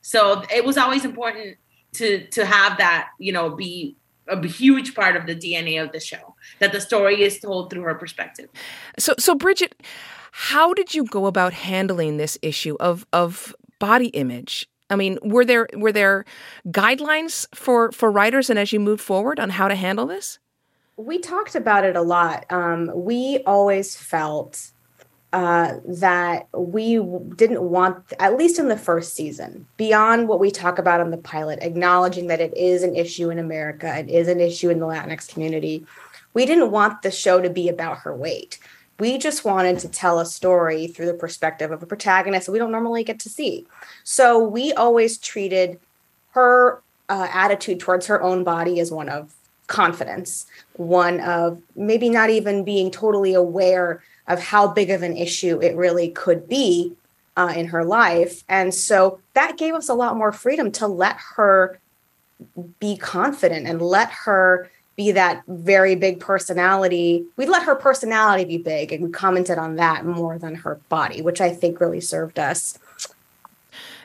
So 0.00 0.42
it 0.52 0.64
was 0.64 0.76
always 0.76 1.04
important 1.04 1.56
to 1.94 2.26
to 2.28 2.44
have 2.44 2.78
that 2.78 3.10
you 3.18 3.32
know 3.32 3.50
be 3.50 3.96
a 4.28 4.46
huge 4.46 4.94
part 4.94 5.16
of 5.16 5.26
the 5.26 5.34
DNA 5.34 5.82
of 5.82 5.92
the 5.92 6.00
show 6.00 6.34
that 6.58 6.72
the 6.72 6.80
story 6.80 7.22
is 7.22 7.38
told 7.38 7.70
through 7.70 7.82
her 7.82 7.94
perspective. 7.94 8.48
So, 8.98 9.14
so 9.18 9.34
Brigitte, 9.34 9.82
how 10.32 10.74
did 10.74 10.94
you 10.94 11.04
go 11.04 11.26
about 11.26 11.52
handling 11.52 12.16
this 12.16 12.38
issue 12.42 12.76
of 12.80 13.06
of 13.12 13.54
body 13.78 14.08
image? 14.08 14.68
I 14.90 14.96
mean, 14.96 15.18
were 15.22 15.44
there 15.44 15.68
were 15.74 15.92
there 15.92 16.24
guidelines 16.68 17.46
for 17.54 17.92
for 17.92 18.10
writers 18.10 18.50
and 18.50 18.58
as 18.58 18.72
you 18.72 18.80
moved 18.80 19.02
forward 19.02 19.38
on 19.38 19.50
how 19.50 19.68
to 19.68 19.74
handle 19.74 20.06
this? 20.06 20.38
We 20.96 21.18
talked 21.18 21.54
about 21.54 21.84
it 21.84 21.96
a 21.96 22.02
lot. 22.02 22.46
Um, 22.50 22.90
we 22.94 23.42
always 23.46 23.96
felt 23.96 24.70
uh, 25.34 25.80
that 25.84 26.46
we 26.52 26.94
didn't 27.34 27.60
want, 27.60 27.96
at 28.20 28.36
least 28.36 28.60
in 28.60 28.68
the 28.68 28.76
first 28.76 29.16
season, 29.16 29.66
beyond 29.76 30.28
what 30.28 30.38
we 30.38 30.48
talk 30.48 30.78
about 30.78 31.00
on 31.00 31.10
the 31.10 31.16
pilot, 31.16 31.58
acknowledging 31.60 32.28
that 32.28 32.40
it 32.40 32.56
is 32.56 32.84
an 32.84 32.94
issue 32.94 33.30
in 33.30 33.40
America, 33.40 33.98
it 33.98 34.08
is 34.08 34.28
an 34.28 34.38
issue 34.38 34.70
in 34.70 34.78
the 34.78 34.86
Latinx 34.86 35.28
community. 35.28 35.84
We 36.34 36.46
didn't 36.46 36.70
want 36.70 37.02
the 37.02 37.10
show 37.10 37.40
to 37.40 37.50
be 37.50 37.68
about 37.68 37.98
her 37.98 38.14
weight. 38.14 38.60
We 39.00 39.18
just 39.18 39.44
wanted 39.44 39.80
to 39.80 39.88
tell 39.88 40.20
a 40.20 40.24
story 40.24 40.86
through 40.86 41.06
the 41.06 41.14
perspective 41.14 41.72
of 41.72 41.82
a 41.82 41.86
protagonist 41.86 42.46
that 42.46 42.52
we 42.52 42.60
don't 42.60 42.70
normally 42.70 43.02
get 43.02 43.18
to 43.18 43.28
see. 43.28 43.66
So 44.04 44.38
we 44.38 44.72
always 44.74 45.18
treated 45.18 45.80
her 46.30 46.80
uh, 47.08 47.26
attitude 47.32 47.80
towards 47.80 48.06
her 48.06 48.22
own 48.22 48.44
body 48.44 48.78
as 48.78 48.92
one 48.92 49.08
of 49.08 49.34
confidence, 49.66 50.46
one 50.74 51.18
of 51.18 51.60
maybe 51.74 52.08
not 52.08 52.30
even 52.30 52.62
being 52.62 52.92
totally 52.92 53.34
aware 53.34 54.00
of 54.28 54.40
how 54.40 54.66
big 54.66 54.90
of 54.90 55.02
an 55.02 55.16
issue 55.16 55.60
it 55.60 55.76
really 55.76 56.10
could 56.10 56.48
be 56.48 56.96
uh, 57.36 57.52
in 57.56 57.66
her 57.66 57.84
life. 57.84 58.44
And 58.48 58.72
so 58.72 59.20
that 59.34 59.58
gave 59.58 59.74
us 59.74 59.88
a 59.88 59.94
lot 59.94 60.16
more 60.16 60.32
freedom 60.32 60.70
to 60.72 60.86
let 60.86 61.16
her 61.36 61.78
be 62.78 62.96
confident 62.96 63.66
and 63.66 63.80
let 63.80 64.10
her 64.10 64.70
be 64.96 65.12
that 65.12 65.42
very 65.48 65.96
big 65.96 66.20
personality. 66.20 67.24
We 67.36 67.46
let 67.46 67.64
her 67.64 67.74
personality 67.74 68.44
be 68.44 68.58
big 68.58 68.92
and 68.92 69.04
we 69.04 69.10
commented 69.10 69.58
on 69.58 69.76
that 69.76 70.04
more 70.04 70.38
than 70.38 70.54
her 70.56 70.76
body, 70.88 71.20
which 71.20 71.40
I 71.40 71.52
think 71.52 71.80
really 71.80 72.00
served 72.00 72.38
us. 72.38 72.78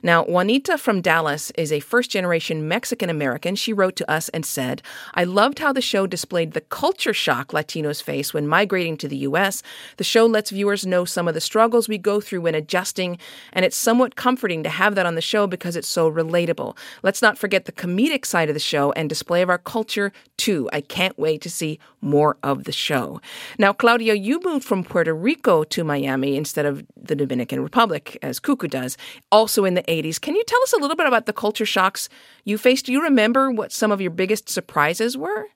Now, 0.01 0.23
Juanita 0.23 0.77
from 0.77 1.01
Dallas 1.01 1.51
is 1.51 1.71
a 1.71 1.79
first 1.79 2.09
generation 2.09 2.67
Mexican 2.67 3.09
American. 3.09 3.55
She 3.55 3.73
wrote 3.73 3.95
to 3.97 4.09
us 4.09 4.29
and 4.29 4.45
said, 4.45 4.81
I 5.13 5.23
loved 5.23 5.59
how 5.59 5.73
the 5.73 5.81
show 5.81 6.07
displayed 6.07 6.53
the 6.53 6.61
culture 6.61 7.13
shock 7.13 7.49
Latinos 7.49 8.01
face 8.01 8.33
when 8.33 8.47
migrating 8.47 8.97
to 8.97 9.07
the 9.07 9.17
U.S. 9.17 9.61
The 9.97 10.03
show 10.03 10.25
lets 10.25 10.51
viewers 10.51 10.85
know 10.85 11.05
some 11.05 11.27
of 11.27 11.33
the 11.33 11.41
struggles 11.41 11.89
we 11.89 11.97
go 11.97 12.21
through 12.21 12.41
when 12.41 12.55
adjusting, 12.55 13.17
and 13.53 13.65
it's 13.65 13.77
somewhat 13.77 14.15
comforting 14.15 14.63
to 14.63 14.69
have 14.69 14.95
that 14.95 15.05
on 15.05 15.15
the 15.15 15.21
show 15.21 15.47
because 15.47 15.75
it's 15.75 15.87
so 15.87 16.09
relatable. 16.09 16.77
Let's 17.03 17.21
not 17.21 17.37
forget 17.37 17.65
the 17.65 17.71
comedic 17.71 18.25
side 18.25 18.49
of 18.49 18.55
the 18.55 18.59
show 18.59 18.91
and 18.93 19.09
display 19.09 19.41
of 19.41 19.49
our 19.49 19.57
culture, 19.57 20.11
too. 20.37 20.69
I 20.71 20.81
can't 20.81 21.17
wait 21.17 21.41
to 21.41 21.49
see 21.49 21.79
more 22.01 22.37
of 22.43 22.63
the 22.63 22.71
show. 22.71 23.21
Now, 23.57 23.73
Claudia, 23.73 24.13
you 24.13 24.39
moved 24.43 24.65
from 24.65 24.83
Puerto 24.83 25.13
Rico 25.13 25.63
to 25.65 25.83
Miami 25.83 26.37
instead 26.37 26.65
of 26.65 26.85
the 26.95 27.15
Dominican 27.15 27.61
Republic, 27.61 28.17
as 28.21 28.39
Cucu 28.39 28.69
does, 28.69 28.97
also 29.31 29.65
in 29.65 29.73
the 29.73 29.88
80s. 29.89 30.21
Can 30.21 30.35
you 30.35 30.43
tell 30.45 30.61
us 30.63 30.73
a 30.73 30.77
little 30.77 30.95
bit 30.95 31.07
about 31.07 31.25
the 31.25 31.33
culture 31.33 31.65
shocks 31.65 32.07
you 32.45 32.57
faced? 32.57 32.85
Do 32.85 32.93
you 32.93 33.01
remember 33.01 33.51
what 33.51 33.71
some 33.71 33.91
of 33.91 33.99
your 33.99 34.11
biggest 34.11 34.47
surprises 34.47 35.17
were? 35.17 35.47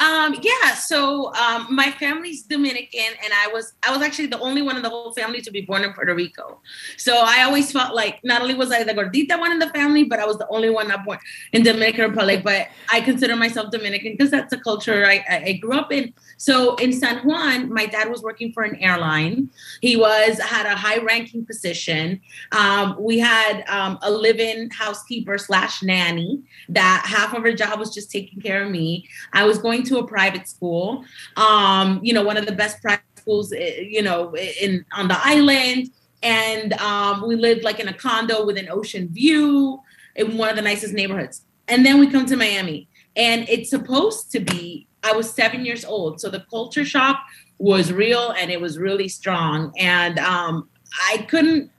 Um, 0.00 0.34
yeah, 0.42 0.74
so 0.74 1.32
um, 1.34 1.68
my 1.70 1.90
family's 1.92 2.42
Dominican, 2.42 3.14
and 3.22 3.32
I 3.32 3.48
was 3.52 3.74
I 3.86 3.92
was 3.92 4.02
actually 4.02 4.26
the 4.26 4.40
only 4.40 4.60
one 4.60 4.76
in 4.76 4.82
the 4.82 4.88
whole 4.90 5.12
family 5.12 5.40
to 5.42 5.52
be 5.52 5.60
born 5.60 5.84
in 5.84 5.92
Puerto 5.92 6.14
Rico. 6.14 6.60
So 6.96 7.22
I 7.24 7.44
always 7.44 7.70
felt 7.70 7.94
like 7.94 8.18
not 8.24 8.42
only 8.42 8.54
was 8.54 8.72
I 8.72 8.82
the 8.82 8.92
gordita 8.92 9.38
one 9.38 9.52
in 9.52 9.60
the 9.60 9.68
family, 9.68 10.02
but 10.02 10.18
I 10.18 10.26
was 10.26 10.36
the 10.38 10.48
only 10.48 10.68
one 10.68 10.88
not 10.88 11.04
born 11.04 11.18
in 11.52 11.62
the 11.62 11.72
Dominican 11.72 12.10
Republic. 12.10 12.42
But 12.42 12.68
I 12.90 13.02
consider 13.02 13.36
myself 13.36 13.70
Dominican 13.70 14.12
because 14.12 14.32
that's 14.32 14.50
the 14.50 14.58
culture 14.58 15.06
I, 15.06 15.24
I 15.28 15.52
grew 15.54 15.74
up 15.74 15.92
in. 15.92 16.12
So 16.38 16.74
in 16.76 16.92
San 16.92 17.18
Juan, 17.18 17.72
my 17.72 17.86
dad 17.86 18.10
was 18.10 18.20
working 18.20 18.52
for 18.52 18.64
an 18.64 18.74
airline. 18.76 19.48
He 19.80 19.96
was 19.96 20.40
had 20.40 20.66
a 20.66 20.74
high 20.74 20.98
ranking 20.98 21.46
position. 21.46 22.20
Um, 22.50 22.96
we 22.98 23.20
had 23.20 23.62
um, 23.68 23.98
a 24.02 24.10
live-in 24.10 24.70
housekeeper 24.70 25.38
slash 25.38 25.84
nanny 25.84 26.42
that 26.68 27.04
half 27.06 27.32
of 27.32 27.44
her 27.44 27.52
job 27.52 27.78
was 27.78 27.94
just 27.94 28.10
taking 28.10 28.40
care 28.40 28.64
of 28.64 28.70
me. 28.72 29.08
I 29.32 29.44
was 29.44 29.58
going 29.58 29.83
to 29.84 29.98
a 29.98 30.06
private 30.06 30.48
school, 30.48 31.04
um, 31.36 32.00
you 32.02 32.12
know, 32.12 32.22
one 32.22 32.36
of 32.36 32.46
the 32.46 32.52
best 32.52 32.82
private 32.82 33.02
schools, 33.16 33.52
eh, 33.52 33.80
you 33.80 34.02
know, 34.02 34.34
in 34.36 34.84
on 34.92 35.08
the 35.08 35.18
island. 35.22 35.90
And 36.22 36.72
um, 36.74 37.26
we 37.26 37.36
lived 37.36 37.64
like 37.64 37.80
in 37.80 37.88
a 37.88 37.92
condo 37.92 38.46
with 38.46 38.56
an 38.56 38.68
ocean 38.70 39.08
view 39.08 39.80
in 40.16 40.38
one 40.38 40.48
of 40.48 40.56
the 40.56 40.62
nicest 40.62 40.94
neighborhoods. 40.94 41.42
And 41.68 41.84
then 41.84 41.98
we 41.98 42.06
come 42.06 42.26
to 42.26 42.36
Miami, 42.36 42.88
and 43.16 43.48
it's 43.48 43.70
supposed 43.70 44.30
to 44.32 44.40
be. 44.40 44.86
I 45.02 45.12
was 45.12 45.30
seven 45.30 45.66
years 45.66 45.84
old, 45.84 46.20
so 46.20 46.30
the 46.30 46.44
culture 46.50 46.84
shock 46.84 47.20
was 47.58 47.92
real 47.92 48.30
and 48.30 48.50
it 48.50 48.60
was 48.60 48.78
really 48.78 49.08
strong. 49.08 49.72
And 49.78 50.18
um, 50.18 50.68
I 51.10 51.18
couldn't 51.28 51.70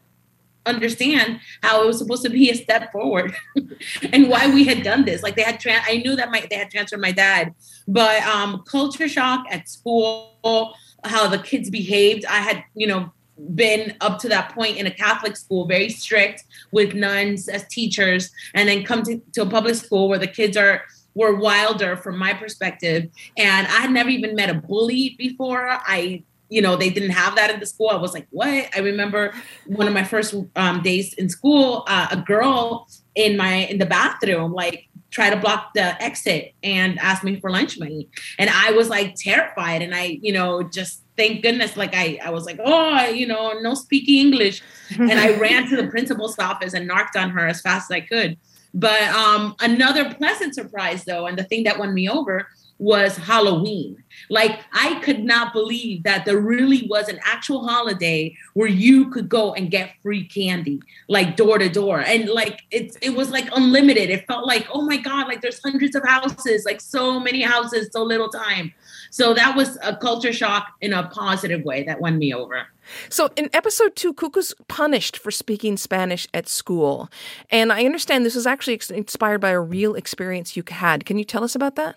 understand 0.66 1.40
how 1.62 1.84
it 1.84 1.88
was 1.88 2.00
supposed 2.00 2.24
to 2.24 2.30
be 2.30 2.50
a 2.50 2.56
step 2.56 2.92
forward 2.92 3.36
and 4.14 4.30
why 4.30 4.48
we 4.54 4.66
had 4.66 4.84
done 4.84 5.06
this. 5.06 5.24
Like 5.24 5.36
they 5.36 5.44
had, 5.44 5.60
tra- 5.60 5.84
I 5.86 5.98
knew 5.98 6.16
that 6.16 6.32
my 6.32 6.46
they 6.50 6.58
had 6.58 6.72
transferred 6.72 7.02
my 7.02 7.12
dad, 7.12 7.54
but 7.88 8.22
um, 8.24 8.64
culture 8.68 9.08
shock 9.08 9.46
at 9.50 9.70
school, 9.70 10.74
how 11.04 11.28
the 11.28 11.40
kids 11.40 11.70
behaved. 11.70 12.26
I 12.26 12.38
had, 12.38 12.64
you 12.76 12.88
know, 12.88 13.12
been 13.54 13.96
up 14.02 14.20
to 14.20 14.30
that 14.30 14.54
point 14.54 14.78
in 14.78 14.88
a 14.88 14.92
Catholic 14.92 15.36
school, 15.36 15.68
very 15.68 15.90
strict 15.90 16.44
with 16.72 16.94
nuns 16.94 17.48
as 17.50 17.68
teachers, 17.68 18.32
and 18.54 18.70
then 18.70 18.84
come 18.84 19.04
to, 19.04 19.22
to 19.34 19.42
a 19.42 19.46
public 19.46 19.76
school 19.76 20.08
where 20.08 20.20
the 20.20 20.28
kids 20.28 20.56
are 20.56 20.84
were 21.16 21.36
wilder 21.36 21.96
from 21.96 22.18
my 22.18 22.34
perspective. 22.34 23.10
And 23.38 23.68
I 23.68 23.80
had 23.80 23.92
never 23.92 24.10
even 24.10 24.36
met 24.36 24.50
a 24.50 24.54
bully 24.54 25.16
before. 25.18 25.70
I 25.70 26.24
you 26.50 26.62
know 26.62 26.76
they 26.76 26.90
didn't 26.90 27.12
have 27.12 27.36
that 27.36 27.50
in 27.50 27.60
the 27.60 27.66
school. 27.66 27.90
I 27.90 27.96
was 27.96 28.14
like 28.14 28.28
what? 28.30 28.70
I 28.76 28.80
remember 28.80 29.34
one 29.68 29.88
of 29.88 29.94
my 29.94 30.04
first 30.04 30.36
um, 30.56 30.82
days 30.82 31.14
in 31.14 31.30
school 31.30 31.84
uh, 31.88 32.08
a 32.12 32.18
girl 32.18 32.88
in 33.16 33.38
my 33.38 33.66
in 33.68 33.78
the 33.78 33.86
bathroom 33.86 34.54
like 34.54 34.88
try 35.12 35.30
to 35.30 35.38
block 35.38 35.74
the 35.74 36.02
exit 36.04 36.54
and 36.62 37.00
ask 37.00 37.24
me 37.24 37.40
for 37.40 37.50
lunch 37.50 37.80
money. 37.80 38.10
And 38.38 38.50
i 38.50 38.72
was 38.72 38.90
like 38.90 39.16
terrified. 39.16 39.82
And 39.82 39.96
i 39.96 40.20
you 40.22 40.34
know 40.34 40.64
just 40.64 41.04
thank 41.18 41.42
goodness 41.42 41.78
like 41.78 41.96
i 41.96 42.20
i 42.24 42.30
was 42.30 42.46
like 42.46 42.60
oh 42.64 43.08
you 43.08 43.26
know 43.26 43.54
no 43.62 43.74
speaking 43.74 44.28
english. 44.28 44.62
And 44.92 45.14
i 45.14 45.38
ran 45.38 45.70
to 45.70 45.76
the 45.76 45.88
principal's 45.96 46.38
office 46.38 46.74
and 46.74 46.88
knocked 46.88 47.16
on 47.16 47.30
her 47.32 47.48
as 47.48 47.62
fast 47.62 47.92
as 47.92 47.96
i 47.96 48.02
could. 48.02 48.38
But 48.74 49.02
um 49.04 49.56
another 49.62 50.14
pleasant 50.14 50.54
surprise 50.54 51.06
though 51.06 51.26
and 51.26 51.38
the 51.38 51.44
thing 51.44 51.64
that 51.64 51.80
won 51.80 51.94
me 51.94 52.10
over 52.10 52.48
was 52.78 53.16
Halloween. 53.16 54.04
Like 54.30 54.60
I 54.74 55.00
could 55.00 55.24
not 55.24 55.54
believe 55.54 56.04
that 56.04 56.26
there 56.26 56.40
really 56.40 56.88
was 56.90 57.08
an 57.08 57.20
actual 57.24 57.68
holiday 57.68 58.36
where 58.54 58.68
you 58.68 59.10
could 59.10 59.30
go 59.30 59.54
and 59.54 59.72
get 59.72 59.92
free 60.02 60.28
candy, 60.28 60.82
like 61.08 61.36
door 61.36 61.58
to 61.58 61.70
door. 61.70 62.02
And 62.02 62.30
like 62.30 62.62
it's 62.72 62.98
it 63.02 63.12
was 63.12 63.30
like 63.30 63.48
unlimited. 63.54 64.10
It 64.10 64.28
felt 64.28 64.46
like, 64.46 64.68
oh 64.74 64.82
my 64.82 64.98
God, 64.98 65.28
like 65.28 65.42
there's 65.42 65.62
hundreds 65.62 65.96
of 65.96 66.04
houses, 66.06 66.66
like 66.66 66.82
so 66.82 67.20
many 67.20 67.42
houses, 67.42 67.90
so 67.92 68.04
little 68.04 68.30
time. 68.30 68.74
So 69.10 69.34
that 69.34 69.56
was 69.56 69.78
a 69.82 69.96
culture 69.96 70.34
shock 70.34 70.74
in 70.82 70.92
a 70.92 71.08
positive 71.08 71.64
way 71.64 71.84
that 71.84 72.02
won 72.02 72.18
me 72.18 72.34
over. 72.34 72.68
So 73.10 73.30
in 73.36 73.50
episode 73.54 73.96
two, 73.96 74.14
Cucu's 74.14 74.54
punished 74.68 75.18
for 75.18 75.32
speaking 75.32 75.78
Spanish 75.78 76.28
at 76.34 76.48
school. 76.48 77.10
And 77.50 77.72
I 77.72 77.86
understand 77.86 78.26
this 78.26 78.36
was 78.36 78.46
actually 78.46 78.80
inspired 78.90 79.40
by 79.40 79.52
a 79.52 79.60
real 79.60 79.96
experience 79.96 80.56
you 80.56 80.64
had. 80.68 81.06
Can 81.06 81.18
you 81.18 81.26
tell 81.26 81.44
us 81.44 81.56
about 81.56 81.76
that? 81.76 81.96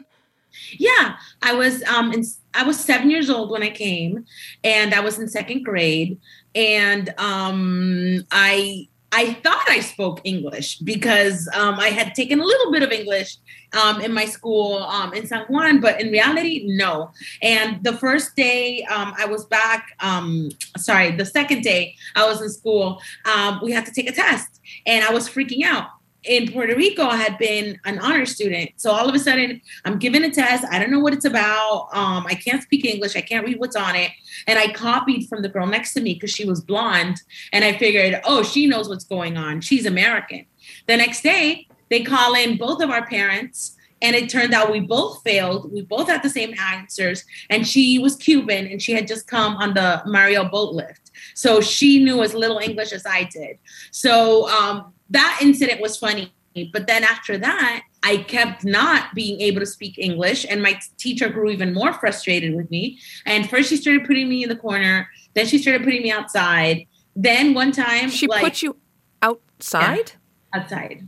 Yeah, 0.79 1.17
I 1.43 1.55
was 1.55 1.83
um 1.85 2.13
in, 2.13 2.25
I 2.55 2.65
was 2.65 2.79
7 2.81 3.11
years 3.11 3.31
old 3.31 3.51
when 3.51 3.63
I 3.63 3.71
came 3.71 4.25
and 4.65 4.95
I 4.95 5.01
was 5.01 5.19
in 5.19 5.29
second 5.29 5.65
grade 5.65 6.19
and 6.55 7.15
um 7.19 8.25
I 8.31 8.89
I 9.11 9.35
thought 9.43 9.65
I 9.69 9.81
spoke 9.81 10.21
English 10.25 10.79
because 10.79 11.49
um, 11.55 11.77
I 11.81 11.89
had 11.89 12.15
taken 12.15 12.41
a 12.41 12.45
little 12.45 12.71
bit 12.71 12.83
of 12.83 12.93
English 12.93 13.39
um, 13.73 14.03
in 14.03 14.13
my 14.13 14.27
school 14.27 14.83
um, 14.83 15.15
in 15.15 15.27
San 15.27 15.47
Juan, 15.47 15.81
but 15.81 16.01
in 16.01 16.11
reality, 16.11 16.65
no. 16.67 17.11
And 17.41 17.83
the 17.83 17.95
first 17.95 18.37
day 18.37 18.85
um, 18.85 19.15
I 19.17 19.25
was 19.25 19.47
back, 19.47 19.97
um, 20.01 20.51
sorry, 20.77 21.13
the 21.13 21.25
second 21.25 21.63
day 21.63 21.97
I 22.17 22.27
was 22.27 22.43
in 22.43 22.51
school, 22.51 23.01
um, 23.25 23.61
we 23.63 23.73
had 23.73 23.87
to 23.87 23.93
take 23.93 24.11
a 24.11 24.13
test 24.13 24.61
and 24.87 25.03
I 25.03 25.11
was 25.11 25.27
freaking 25.29 25.65
out 25.65 25.89
in 26.25 26.53
Puerto 26.53 26.75
Rico, 26.75 27.05
I 27.05 27.17
had 27.17 27.39
been 27.39 27.79
an 27.85 27.99
honor 28.01 28.27
student. 28.27 28.71
So 28.77 28.91
all 28.91 29.09
of 29.09 29.15
a 29.15 29.19
sudden, 29.19 29.61
I'm 29.85 29.99
given 29.99 30.25
a 30.25 30.31
test. 30.31 30.65
I 30.71 30.79
don't 30.79 30.91
know 30.91 30.99
what 30.99 31.13
it's 31.13 31.25
about. 31.25 31.89
Um, 31.93 32.27
I 32.27 32.35
can't 32.35 32.63
speak 32.63 32.85
English. 32.85 33.17
I 33.17 33.21
can't 33.21 33.47
read 33.47 33.61
what's 33.61 33.77
on 33.77 33.95
it. 33.95 34.11
And 34.47 34.59
I 34.59 34.73
copied 34.73 35.29
from 35.29 35.43
the 35.43 35.49
girl 35.49 35.67
next 35.67 35.95
to 35.95 36.01
me 36.01 36.15
because 36.15 36.31
she 36.31 36.45
was 36.45 36.61
blonde. 36.61 37.23
And 37.53 37.65
I 37.65 37.79
figured, 37.79 38.21
oh, 38.25 38.43
she 38.43 38.67
knows 38.67 38.89
what's 38.89 39.05
going 39.05 39.37
on. 39.37 39.61
She's 39.61 39.87
American. 39.87 40.47
The 40.87 40.97
next 40.97 41.23
day, 41.23 41.69
they 41.89 42.03
call 42.03 42.35
in 42.35 42.57
both 42.57 42.83
of 42.83 42.91
our 42.91 43.07
parents. 43.07 43.77
And 44.01 44.15
it 44.15 44.29
turned 44.29 44.55
out 44.55 44.71
we 44.71 44.81
both 44.81 45.23
failed. 45.25 45.73
We 45.73 45.83
both 45.83 46.09
had 46.09 46.23
the 46.23 46.31
same 46.31 46.55
answers. 46.59 47.25
And 47.51 47.67
she 47.67 47.99
was 47.99 48.15
Cuban 48.17 48.67
and 48.67 48.81
she 48.81 48.93
had 48.93 49.09
just 49.09 49.27
come 49.27 49.57
on 49.57 49.75
the 49.75 50.03
Mariel 50.07 50.45
boat 50.45 50.73
lift. 50.73 51.11
So 51.35 51.61
she 51.61 52.03
knew 52.03 52.23
as 52.23 52.33
little 52.33 52.59
English 52.59 52.93
as 52.93 53.05
I 53.07 53.25
did. 53.25 53.59
So 53.91 54.49
um, 54.51 54.93
that 55.11 55.39
incident 55.43 55.81
was 55.81 55.97
funny. 55.97 56.33
But 56.73 56.87
then 56.89 57.05
after 57.05 57.39
that, 57.39 57.83
I 58.03 58.17
kept 58.19 58.65
not 58.65 59.15
being 59.15 59.41
able 59.41 59.61
to 59.61 59.67
speak 59.67 59.97
English, 59.99 60.45
and 60.49 60.61
my 60.63 60.81
teacher 60.97 61.29
grew 61.29 61.51
even 61.51 61.73
more 61.73 61.93
frustrated 61.93 62.57
with 62.57 62.69
me. 62.71 62.99
And 63.27 63.49
first, 63.49 63.69
she 63.69 63.77
started 63.77 64.05
putting 64.05 64.29
me 64.29 64.43
in 64.43 64.49
the 64.49 64.57
corner. 64.57 65.09
Then 65.35 65.47
she 65.47 65.59
started 65.59 65.85
putting 65.85 66.03
me 66.03 66.11
outside. 66.11 66.87
Then 67.15 67.55
one 67.55 67.71
time, 67.71 68.11
she 68.11 68.27
like, 68.27 68.43
put 68.43 68.61
you 68.63 68.77
outside. 69.23 70.13
outside. 70.53 71.07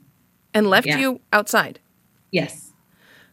And 0.54 0.68
left 0.70 0.86
Yeah. 0.86 0.98
you 0.98 1.20
outside. 1.32 1.80
Yes, 2.30 2.72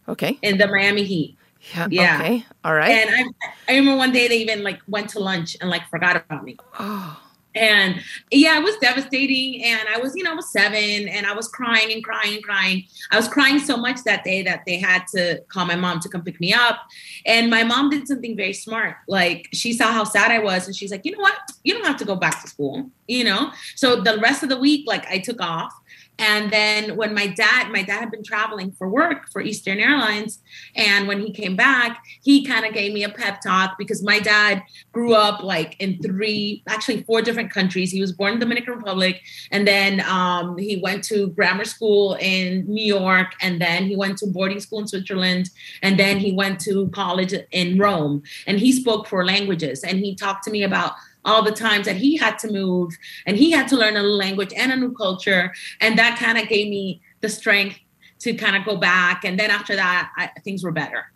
Okay. 0.07 0.39
in 0.41 0.57
the 0.57 0.67
Miami 0.67 1.03
heat. 1.03 1.37
Yeah. 1.73 1.87
Yeah. 1.91 2.19
Okay. 2.21 2.45
All 2.63 2.73
right. 2.73 2.89
And 2.91 3.09
I, 3.13 3.73
I 3.73 3.75
remember 3.77 3.97
one 3.97 4.11
day 4.11 4.27
they 4.27 4.37
even 4.37 4.63
like 4.63 4.79
went 4.87 5.09
to 5.11 5.19
lunch 5.19 5.57
and 5.61 5.69
like 5.69 5.87
forgot 5.89 6.15
about 6.15 6.43
me. 6.43 6.57
oh. 6.79 7.21
And 7.57 8.01
yeah, 8.31 8.59
it 8.59 8.63
was 8.63 8.75
devastating. 8.77 9.63
And 9.63 9.87
I 9.89 9.97
was, 9.97 10.15
you 10.15 10.23
know, 10.23 10.31
I 10.31 10.35
was 10.35 10.51
seven 10.51 11.07
and 11.07 11.25
I 11.25 11.33
was 11.33 11.47
crying 11.47 11.91
and 11.91 12.03
crying 12.03 12.35
and 12.35 12.43
crying. 12.43 12.85
I 13.11 13.17
was 13.17 13.27
crying 13.27 13.59
so 13.59 13.77
much 13.77 14.03
that 14.03 14.23
day 14.23 14.41
that 14.43 14.63
they 14.65 14.77
had 14.77 15.03
to 15.15 15.41
call 15.49 15.65
my 15.65 15.75
mom 15.75 15.99
to 16.01 16.09
come 16.09 16.23
pick 16.23 16.39
me 16.39 16.53
up. 16.53 16.79
And 17.25 17.49
my 17.49 17.63
mom 17.63 17.89
did 17.89 18.07
something 18.07 18.35
very 18.35 18.53
smart. 18.53 18.95
Like 19.07 19.49
she 19.53 19.73
saw 19.73 19.91
how 19.91 20.03
sad 20.03 20.31
I 20.31 20.39
was 20.39 20.67
and 20.67 20.75
she's 20.75 20.91
like, 20.91 21.05
you 21.05 21.11
know 21.11 21.21
what? 21.21 21.37
You 21.63 21.73
don't 21.73 21.85
have 21.85 21.97
to 21.97 22.05
go 22.05 22.15
back 22.15 22.41
to 22.41 22.47
school, 22.47 22.89
you 23.07 23.23
know? 23.23 23.51
So 23.75 24.01
the 24.01 24.17
rest 24.19 24.43
of 24.43 24.49
the 24.49 24.57
week, 24.57 24.85
like 24.87 25.05
I 25.07 25.19
took 25.19 25.41
off. 25.41 25.73
And 26.19 26.51
then 26.51 26.95
when 26.95 27.13
my 27.13 27.27
dad, 27.27 27.71
my 27.71 27.83
dad 27.83 27.99
had 27.99 28.11
been 28.11 28.23
traveling 28.23 28.71
for 28.71 28.89
work 28.89 29.29
for 29.31 29.41
Eastern 29.41 29.79
Airlines. 29.79 30.41
And 30.75 31.07
when 31.07 31.19
he 31.19 31.31
came 31.31 31.55
back, 31.55 32.03
he 32.23 32.45
kind 32.45 32.65
of 32.65 32.73
gave 32.73 32.93
me 32.93 33.03
a 33.03 33.09
pep 33.09 33.41
talk 33.41 33.77
because 33.77 34.03
my 34.03 34.19
dad 34.19 34.63
grew 34.91 35.13
up 35.13 35.43
like 35.43 35.75
in 35.79 36.01
three, 36.01 36.63
actually 36.67 37.03
four 37.03 37.21
different 37.21 37.51
countries. 37.51 37.91
He 37.91 38.01
was 38.01 38.11
born 38.11 38.33
in 38.33 38.39
the 38.39 38.45
Dominican 38.45 38.75
Republic, 38.75 39.21
and 39.51 39.67
then 39.67 40.01
um, 40.01 40.57
he 40.57 40.77
went 40.77 41.03
to 41.05 41.27
grammar 41.29 41.65
school 41.65 42.17
in 42.19 42.65
New 42.67 42.83
York, 42.83 43.33
and 43.41 43.61
then 43.61 43.85
he 43.85 43.95
went 43.95 44.17
to 44.19 44.27
boarding 44.27 44.59
school 44.59 44.79
in 44.79 44.87
Switzerland, 44.87 45.49
and 45.81 45.99
then 45.99 46.17
he 46.17 46.31
went 46.31 46.59
to 46.61 46.89
college 46.89 47.33
in 47.51 47.77
Rome. 47.77 48.23
And 48.47 48.59
he 48.59 48.71
spoke 48.71 49.07
four 49.07 49.25
languages, 49.25 49.83
and 49.83 49.99
he 49.99 50.15
talked 50.15 50.43
to 50.45 50.51
me 50.51 50.63
about 50.63 50.93
all 51.27 51.43
the 51.43 51.51
times 51.51 51.85
that 51.85 51.97
he 51.97 52.17
had 52.17 52.39
to 52.39 52.51
move 52.51 52.97
and 53.25 53.37
he 53.37 53.51
had 53.51 53.67
to 53.67 53.75
learn 53.75 53.95
a 53.97 54.01
language 54.01 54.53
and 54.55 54.71
a 54.71 54.75
new 54.75 54.93
culture, 54.93 55.53
and 55.81 55.99
that 55.99 56.17
kind 56.17 56.37
of 56.37 56.47
gave 56.47 56.69
me 56.69 57.01
the 57.21 57.29
strength 57.29 57.77
to 58.19 58.33
kind 58.33 58.55
of 58.55 58.65
go 58.65 58.77
back. 58.77 59.23
And 59.23 59.39
then 59.39 59.51
after 59.51 59.75
that, 59.75 60.11
I, 60.17 60.31
things 60.43 60.63
were 60.63 60.71
better. 60.71 61.11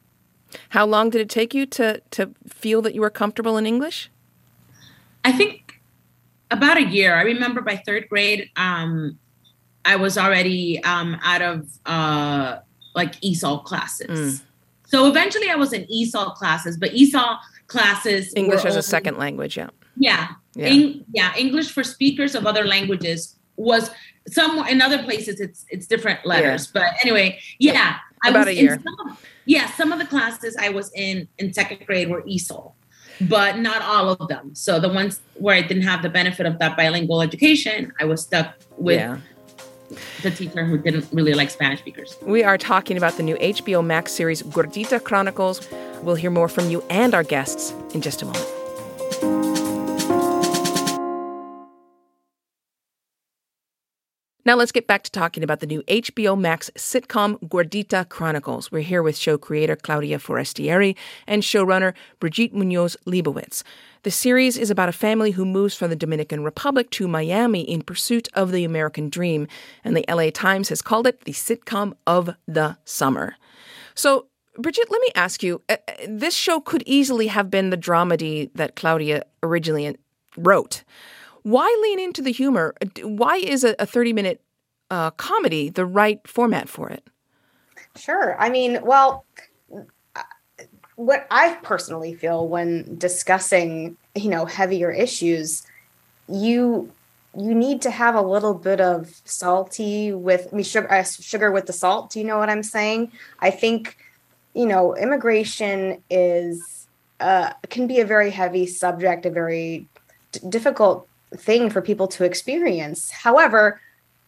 How 0.69 0.85
long 0.85 1.09
did 1.09 1.21
it 1.21 1.29
take 1.29 1.53
you 1.53 1.65
to 1.67 2.01
to 2.11 2.35
feel 2.47 2.81
that 2.81 2.93
you 2.93 3.01
were 3.01 3.09
comfortable 3.09 3.57
in 3.57 3.65
English? 3.65 4.11
I 5.23 5.31
think 5.31 5.81
about 6.51 6.77
a 6.77 6.83
year. 6.83 7.15
I 7.15 7.21
remember 7.21 7.61
by 7.61 7.77
third 7.77 8.09
grade, 8.09 8.49
um, 8.57 9.17
I 9.85 9.95
was 9.95 10.17
already 10.17 10.83
um, 10.83 11.17
out 11.23 11.41
of 11.41 11.69
uh, 11.85 12.59
like 12.93 13.19
ESOL 13.21 13.63
classes. 13.63 14.43
So 14.87 15.07
eventually, 15.07 15.49
I 15.49 15.55
was 15.55 15.71
in 15.71 15.85
ESOL 15.85 16.35
classes, 16.35 16.77
but 16.77 16.91
ESOL 16.91 17.39
classes 17.67 18.33
English 18.35 18.65
as 18.65 18.75
a 18.75 18.83
second 18.83 19.17
language, 19.17 19.55
yeah. 19.55 19.69
Yeah, 20.01 20.27
Yeah. 20.55 20.67
Eng- 20.67 21.05
yeah. 21.13 21.31
English 21.37 21.71
for 21.71 21.83
speakers 21.83 22.33
of 22.35 22.45
other 22.47 22.65
languages 22.65 23.35
was 23.55 23.91
some 24.27 24.67
in 24.67 24.81
other 24.81 25.03
places. 25.03 25.39
It's 25.39 25.65
it's 25.69 25.85
different 25.87 26.25
letters, 26.25 26.67
but 26.67 26.87
anyway, 27.03 27.39
yeah. 27.59 27.97
I 28.23 28.29
About 28.29 28.47
was 28.47 28.57
a 28.57 28.61
year. 28.61 28.73
In 28.73 28.83
some 28.83 28.97
of, 29.03 29.25
yeah, 29.45 29.65
some 29.71 29.91
of 29.91 29.99
the 29.99 30.05
classes 30.05 30.55
I 30.59 30.69
was 30.69 30.91
in 30.95 31.27
in 31.39 31.53
second 31.53 31.85
grade 31.87 32.09
were 32.09 32.21
ESOL, 32.23 32.73
but 33.21 33.59
not 33.59 33.81
all 33.81 34.09
of 34.09 34.27
them. 34.27 34.53
So 34.53 34.79
the 34.79 34.89
ones 34.89 35.21
where 35.35 35.55
I 35.55 35.61
didn't 35.61 35.83
have 35.83 36.01
the 36.01 36.09
benefit 36.09 36.45
of 36.45 36.59
that 36.59 36.75
bilingual 36.77 37.21
education, 37.21 37.93
I 37.99 38.05
was 38.05 38.21
stuck 38.21 38.55
with 38.77 38.99
yeah. 38.99 39.17
the 40.23 40.31
teacher 40.31 40.65
who 40.65 40.77
didn't 40.77 41.07
really 41.11 41.33
like 41.33 41.49
Spanish 41.49 41.79
speakers. 41.79 42.15
We 42.21 42.43
are 42.43 42.57
talking 42.57 42.97
about 42.97 43.13
the 43.17 43.23
new 43.23 43.37
HBO 43.37 43.83
Max 43.83 44.11
series 44.11 44.43
Gordita 44.43 45.03
Chronicles. 45.03 45.67
We'll 46.03 46.21
hear 46.23 46.31
more 46.31 46.49
from 46.49 46.69
you 46.69 46.83
and 46.89 47.13
our 47.15 47.23
guests 47.23 47.73
in 47.95 48.01
just 48.01 48.21
a 48.21 48.25
moment. 48.25 48.60
Now 54.43 54.55
let's 54.55 54.71
get 54.71 54.87
back 54.87 55.03
to 55.03 55.11
talking 55.11 55.43
about 55.43 55.59
the 55.59 55.67
new 55.67 55.83
HBO 55.83 56.39
Max 56.39 56.71
sitcom 56.75 57.39
Gordita 57.47 58.09
Chronicles. 58.09 58.71
We're 58.71 58.81
here 58.81 59.03
with 59.03 59.15
show 59.15 59.37
creator 59.37 59.75
Claudia 59.75 60.17
Forestieri 60.17 60.95
and 61.27 61.43
showrunner 61.43 61.93
Brigitte 62.19 62.51
Munoz 62.51 62.97
Leibowitz. 63.05 63.61
The 64.01 64.09
series 64.09 64.57
is 64.57 64.71
about 64.71 64.89
a 64.89 64.93
family 64.93 65.29
who 65.31 65.45
moves 65.45 65.75
from 65.75 65.91
the 65.91 65.95
Dominican 65.95 66.43
Republic 66.43 66.89
to 66.91 67.07
Miami 67.07 67.61
in 67.61 67.83
pursuit 67.83 68.29
of 68.33 68.51
the 68.51 68.63
American 68.63 69.09
dream, 69.09 69.47
and 69.83 69.95
the 69.95 70.05
LA 70.09 70.31
Times 70.31 70.69
has 70.69 70.81
called 70.81 71.05
it 71.05 71.23
the 71.25 71.33
sitcom 71.33 71.93
of 72.07 72.31
the 72.47 72.77
summer. 72.83 73.35
So, 73.93 74.25
Brigitte, 74.57 74.89
let 74.89 75.01
me 75.01 75.09
ask 75.13 75.43
you 75.43 75.61
uh, 75.69 75.77
uh, 75.87 75.93
this 76.07 76.33
show 76.33 76.59
could 76.59 76.81
easily 76.87 77.27
have 77.27 77.51
been 77.51 77.69
the 77.69 77.77
dramedy 77.77 78.49
that 78.55 78.75
Claudia 78.75 79.21
originally 79.43 79.95
wrote. 80.35 80.83
Why 81.43 81.75
lean 81.83 81.99
into 81.99 82.21
the 82.21 82.31
humor? 82.31 82.75
Why 83.03 83.37
is 83.37 83.63
a 83.63 83.73
30 83.85 84.13
minute 84.13 84.41
uh, 84.89 85.11
comedy 85.11 85.69
the 85.69 85.85
right 85.85 86.19
format 86.27 86.69
for 86.69 86.89
it? 86.89 87.07
Sure. 87.95 88.39
I 88.39 88.49
mean, 88.49 88.79
well, 88.83 89.25
what 90.95 91.25
I 91.31 91.55
personally 91.63 92.13
feel 92.13 92.47
when 92.47 92.97
discussing, 92.97 93.97
you 94.15 94.29
know, 94.29 94.45
heavier 94.45 94.91
issues, 94.91 95.65
you 96.27 96.91
you 97.37 97.55
need 97.55 97.81
to 97.81 97.89
have 97.89 98.13
a 98.13 98.21
little 98.21 98.53
bit 98.53 98.81
of 98.81 99.21
salty 99.23 100.11
with 100.11 100.49
I 100.51 100.55
mean 100.55 100.65
sugar, 100.65 100.91
uh, 100.91 101.03
sugar 101.03 101.51
with 101.51 101.65
the 101.65 101.73
salt. 101.73 102.11
Do 102.11 102.19
you 102.19 102.25
know 102.25 102.37
what 102.37 102.49
I'm 102.49 102.63
saying? 102.63 103.11
I 103.39 103.51
think, 103.51 103.97
you 104.53 104.65
know, 104.65 104.95
immigration 104.95 106.03
is 106.09 106.87
uh, 107.19 107.53
can 107.69 107.87
be 107.87 107.99
a 107.99 108.05
very 108.05 108.31
heavy 108.31 108.67
subject, 108.67 109.25
a 109.25 109.29
very 109.29 109.87
d- 110.31 110.39
difficult 110.49 111.07
thing 111.35 111.69
for 111.69 111.81
people 111.81 112.07
to 112.07 112.23
experience. 112.23 113.11
However, 113.11 113.79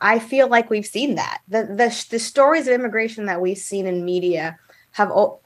I 0.01 0.19
feel 0.19 0.47
like 0.47 0.69
we've 0.69 0.85
seen 0.85 1.15
that. 1.15 1.41
The 1.47 1.63
the, 1.63 2.05
the 2.09 2.19
stories 2.19 2.67
of 2.67 2.73
immigration 2.73 3.25
that 3.25 3.41
we've 3.41 3.57
seen 3.57 3.87
in 3.87 4.05
media 4.05 4.57
have 4.91 5.11
o- 5.11 5.39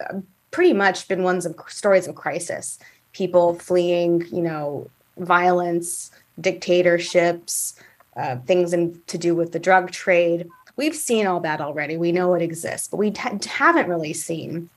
pretty 0.51 0.73
much 0.73 1.07
been 1.07 1.23
ones 1.23 1.45
of 1.45 1.55
stories 1.67 2.07
of 2.07 2.15
crisis. 2.15 2.79
People 3.13 3.55
fleeing, 3.55 4.25
you 4.31 4.41
know, 4.41 4.89
violence, 5.17 6.11
dictatorships, 6.39 7.75
uh, 8.15 8.37
things 8.45 8.73
in, 8.73 9.01
to 9.07 9.17
do 9.17 9.35
with 9.35 9.51
the 9.51 9.59
drug 9.59 9.91
trade. 9.91 10.47
We've 10.75 10.95
seen 10.95 11.25
all 11.27 11.39
that 11.41 11.61
already. 11.61 11.97
We 11.97 12.11
know 12.11 12.33
it 12.33 12.41
exists, 12.41 12.87
but 12.87 12.97
we 12.97 13.11
ha- 13.11 13.37
haven't 13.45 13.89
really 13.89 14.13
seen 14.13 14.69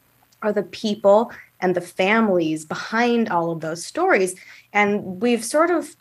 are 0.42 0.52
the 0.52 0.62
people 0.62 1.30
and 1.60 1.74
the 1.74 1.80
families 1.82 2.64
behind 2.64 3.28
all 3.28 3.50
of 3.50 3.60
those 3.60 3.84
stories. 3.84 4.34
And 4.72 5.20
we've 5.20 5.44
sort 5.44 5.70
of 5.70 5.94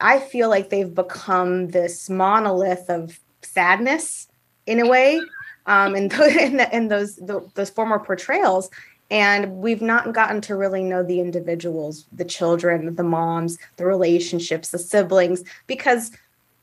I 0.00 0.18
feel 0.18 0.48
like 0.48 0.70
they've 0.70 0.94
become 0.94 1.68
this 1.68 2.10
monolith 2.10 2.90
of 2.90 3.18
sadness 3.42 4.28
in 4.66 4.80
a 4.80 4.88
way, 4.88 5.20
um, 5.66 5.96
in, 5.96 6.04
in, 6.38 6.56
the, 6.58 6.68
in 6.72 6.88
those 6.88 7.16
the, 7.16 7.48
those 7.54 7.70
former 7.70 7.98
portrayals, 7.98 8.70
and 9.10 9.58
we've 9.58 9.82
not 9.82 10.12
gotten 10.12 10.40
to 10.42 10.56
really 10.56 10.82
know 10.82 11.02
the 11.02 11.20
individuals, 11.20 12.06
the 12.12 12.24
children, 12.24 12.96
the 12.96 13.04
moms, 13.04 13.56
the 13.76 13.86
relationships, 13.86 14.70
the 14.70 14.78
siblings, 14.78 15.44
because 15.66 16.10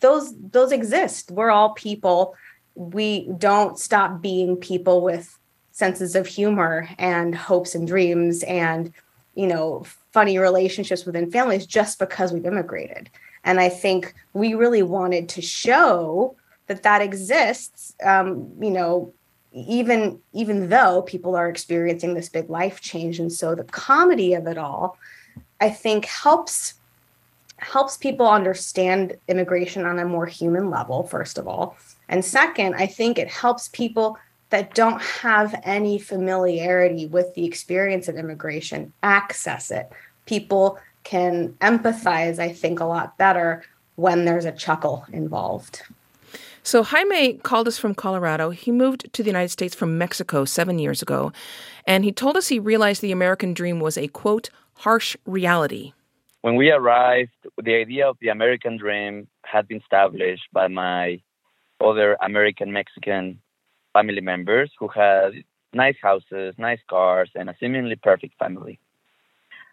those 0.02 0.34
those 0.52 0.72
exist. 0.72 1.32
We're 1.32 1.52
all 1.52 1.70
people. 1.70 2.36
We 2.76 3.30
don't 3.38 3.80
stop 3.80 4.22
being 4.22 4.58
people 4.58 5.02
with 5.02 5.40
senses 5.72 6.16
of 6.16 6.28
humor 6.28 6.90
and 7.00 7.34
hopes 7.34 7.74
and 7.74 7.88
dreams 7.88 8.44
and 8.44 8.94
you 9.36 9.48
know 9.48 9.86
funny 10.14 10.38
relationships 10.38 11.06
within 11.06 11.30
families 11.30 11.66
just 11.66 12.00
because 12.00 12.32
we've 12.32 12.46
immigrated. 12.46 13.10
And 13.44 13.60
i 13.60 13.68
think 13.68 14.14
we 14.34 14.54
really 14.54 14.84
wanted 14.84 15.28
to 15.30 15.42
show 15.42 16.36
that 16.68 16.84
that 16.84 17.02
exists 17.02 17.94
um, 18.04 18.52
you 18.62 18.72
know 18.72 19.14
even 19.52 20.20
even 20.32 20.70
though 20.70 21.02
people 21.04 21.36
are 21.36 21.50
experiencing 21.50 22.14
this 22.14 22.30
big 22.30 22.50
life 22.50 22.82
change. 22.82 23.20
And 23.20 23.32
so 23.32 23.54
the 23.54 23.64
comedy 23.66 24.34
of 24.34 24.48
it 24.48 24.58
all 24.58 24.98
i 25.62 25.70
think 25.70 26.06
helps 26.06 26.76
helps 27.58 27.96
people 27.98 28.28
understand 28.28 29.16
immigration 29.28 29.86
on 29.86 30.00
a 30.00 30.06
more 30.06 30.26
human 30.26 30.70
level 30.70 31.04
first 31.04 31.38
of 31.38 31.48
all. 31.48 31.76
And 32.10 32.24
second 32.24 32.76
i 32.76 32.88
think 32.88 33.18
it 33.18 33.30
helps 33.30 33.68
people 33.70 34.18
that 34.54 34.76
don't 34.76 35.02
have 35.02 35.60
any 35.64 35.98
familiarity 35.98 37.08
with 37.08 37.34
the 37.34 37.44
experience 37.44 38.08
of 38.08 38.18
immigration 38.18 38.94
access 39.02 39.72
it. 39.72 39.92
People 40.28 40.78
can 41.04 41.54
empathize, 41.54 42.38
I 42.38 42.54
think, 42.54 42.80
a 42.80 42.86
lot 42.86 43.18
better 43.18 43.64
when 43.96 44.26
there's 44.26 44.46
a 44.46 44.52
chuckle 44.52 45.08
involved. 45.12 45.82
So 46.62 46.84
Jaime 46.84 47.40
called 47.42 47.68
us 47.68 47.80
from 47.80 47.96
Colorado. 47.96 48.52
He 48.52 48.72
moved 48.72 49.12
to 49.12 49.24
the 49.24 49.30
United 49.30 49.50
States 49.50 49.74
from 49.74 49.98
Mexico 49.98 50.46
seven 50.46 50.78
years 50.78 51.02
ago, 51.02 51.34
and 51.88 52.06
he 52.06 52.12
told 52.12 52.38
us 52.38 52.48
he 52.48 52.60
realized 52.60 53.02
the 53.02 53.12
American 53.12 53.56
dream 53.56 53.80
was 53.80 53.98
a 53.98 54.08
quote 54.08 54.52
harsh 54.76 55.18
reality. 55.26 55.94
When 56.42 56.58
we 56.58 56.70
arrived, 56.70 57.32
the 57.60 57.74
idea 57.74 58.08
of 58.08 58.18
the 58.22 58.30
American 58.30 58.78
dream 58.78 59.28
had 59.42 59.68
been 59.68 59.80
established 59.80 60.44
by 60.52 60.68
my 60.68 61.24
other 61.82 62.18
American 62.22 62.72
Mexican 62.72 63.40
family 63.94 64.22
members 64.22 64.72
who 64.80 64.88
had 64.88 65.32
nice 65.74 65.96
houses, 66.02 66.56
nice 66.58 66.80
cars, 66.90 67.30
and 67.36 67.50
a 67.50 67.56
seemingly 67.60 67.96
perfect 67.96 68.38
family. 68.38 68.80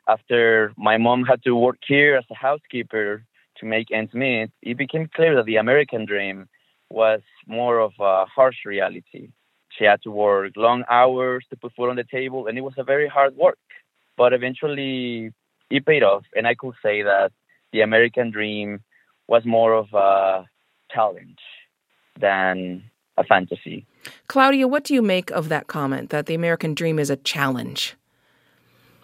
After 0.09 0.73
my 0.77 0.97
mom 0.97 1.25
had 1.25 1.43
to 1.45 1.55
work 1.55 1.79
here 1.87 2.17
as 2.17 2.25
a 2.31 2.35
housekeeper 2.35 3.23
to 3.59 3.67
make 3.67 3.91
ends 3.91 4.15
meet, 4.15 4.51
it 4.63 4.77
became 4.77 5.11
clear 5.15 5.35
that 5.37 5.47
the 5.47 5.57
American 5.57 6.07
dream 6.07 6.49
was 6.91 7.21
more 7.47 7.79
of 7.79 7.93
a 8.01 8.25
harsh 8.27 8.65
reality. 8.67 9.29
She 9.77 9.85
had 9.85 10.03
to 10.03 10.11
work 10.11 10.53
long 10.57 10.85
hours 10.91 11.45
to 11.51 11.57
put 11.57 11.73
food 11.75 11.91
on 11.91 11.97
the 11.97 12.05
table, 12.05 12.47
and 12.47 12.59
it 12.59 12.63
was 12.63 12.75
a 12.77 12.85
very 12.85 13.09
hard 13.09 13.37
work. 13.37 13.59
But 14.17 14.33
eventually, 14.33 15.33
it 15.71 15.87
paid 15.87 16.03
off, 16.03 16.25
and 16.35 16.47
I 16.47 16.55
could 16.55 16.75
say 16.83 17.03
that 17.03 17.33
the 17.73 17.83
American 17.83 18.31
dream 18.31 18.81
was 19.29 19.45
more 19.45 19.75
of 19.75 19.87
a 19.95 20.47
challenge 20.93 21.39
than 22.21 22.91
a 23.21 23.25
fantasy. 23.25 23.87
Claudia, 24.27 24.67
what 24.67 24.83
do 24.83 24.95
you 24.95 25.03
make 25.03 25.31
of 25.31 25.49
that 25.51 25.67
comment 25.67 26.11
that 26.11 26.27
the 26.27 26.35
American 26.35 26.75
dream 26.75 26.99
is 26.99 27.11
a 27.11 27.17
challenge? 27.17 27.95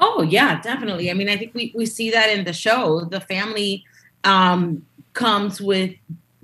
Oh 0.00 0.22
yeah, 0.22 0.60
definitely. 0.60 1.10
I 1.10 1.14
mean, 1.14 1.28
I 1.28 1.36
think 1.36 1.54
we, 1.54 1.72
we 1.74 1.86
see 1.86 2.10
that 2.10 2.30
in 2.30 2.44
the 2.44 2.52
show. 2.52 3.04
The 3.04 3.20
family 3.20 3.84
um, 4.24 4.84
comes 5.12 5.60
with 5.60 5.94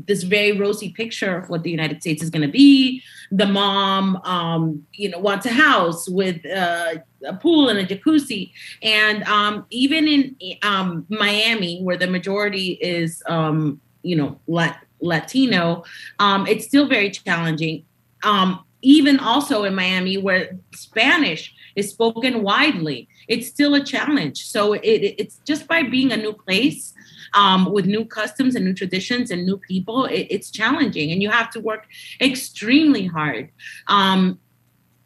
this 0.06 0.22
very 0.22 0.52
rosy 0.52 0.90
picture 0.90 1.37
of 1.37 1.48
what 1.48 1.62
the 1.62 1.70
United 1.70 2.00
States 2.00 2.22
is 2.22 2.30
going 2.30 2.42
to 2.42 2.52
be. 2.52 3.02
The 3.30 3.46
mom, 3.46 4.16
um, 4.24 4.87
you 4.92 5.11
know, 5.11 5.18
wants 5.18 5.46
a 5.46 5.52
house 5.52 6.08
with 6.08 6.44
uh, 6.46 6.94
a 7.26 7.35
pool 7.35 7.68
and 7.68 7.78
a 7.78 7.87
jacuzzi, 7.87 8.52
and 8.82 9.22
um, 9.24 9.66
even 9.70 10.08
in 10.08 10.37
um, 10.62 11.06
Miami, 11.08 11.80
where 11.82 11.96
the 11.96 12.06
majority 12.06 12.72
is, 12.80 13.22
um, 13.28 13.80
you 14.02 14.16
know, 14.16 14.40
Lat- 14.46 14.85
Latino, 15.02 15.84
um, 16.18 16.46
it's 16.46 16.64
still 16.64 16.86
very 16.86 17.10
challenging. 17.10 17.84
Um, 18.22 18.64
even 18.82 19.18
also 19.20 19.64
in 19.64 19.74
Miami, 19.74 20.16
where 20.16 20.58
Spanish 20.74 21.54
is 21.76 21.90
spoken 21.90 22.42
widely, 22.42 23.08
it's 23.28 23.48
still 23.48 23.74
a 23.74 23.84
challenge. 23.84 24.44
So 24.46 24.72
it, 24.72 25.14
it's 25.18 25.38
just 25.44 25.68
by 25.68 25.82
being 25.82 26.12
a 26.12 26.16
new 26.16 26.32
place 26.32 26.92
um, 27.34 27.72
with 27.72 27.86
new 27.86 28.04
customs 28.04 28.54
and 28.54 28.64
new 28.64 28.74
traditions 28.74 29.30
and 29.30 29.46
new 29.46 29.56
people, 29.56 30.06
it, 30.06 30.26
it's 30.30 30.50
challenging 30.50 31.12
and 31.12 31.22
you 31.22 31.30
have 31.30 31.50
to 31.50 31.60
work 31.60 31.86
extremely 32.20 33.06
hard. 33.06 33.50
Um, 33.86 34.38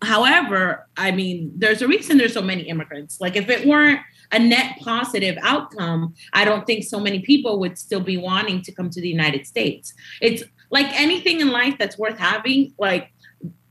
however, 0.02 0.87
I 0.96 1.11
mean, 1.11 1.52
there's 1.54 1.82
a 1.82 1.88
reason 1.88 2.18
there's 2.18 2.35
so 2.35 2.42
many 2.42 2.62
immigrants. 2.62 3.20
Like 3.20 3.37
if 3.37 3.48
it 3.48 3.66
weren't 3.66 4.00
a 4.32 4.38
net 4.38 4.78
positive 4.80 5.38
outcome, 5.42 6.14
I 6.32 6.44
don't 6.44 6.66
think 6.66 6.84
so 6.84 7.00
many 7.00 7.20
people 7.20 7.58
would 7.60 7.78
still 7.78 8.00
be 8.00 8.16
wanting 8.16 8.62
to 8.62 8.72
come 8.72 8.90
to 8.90 9.00
the 9.00 9.08
United 9.08 9.46
States. 9.46 9.94
It's 10.20 10.42
like 10.70 10.86
anything 10.98 11.40
in 11.40 11.50
life 11.50 11.76
that's 11.78 11.98
worth 11.98 12.18
having, 12.18 12.74
like 12.78 13.12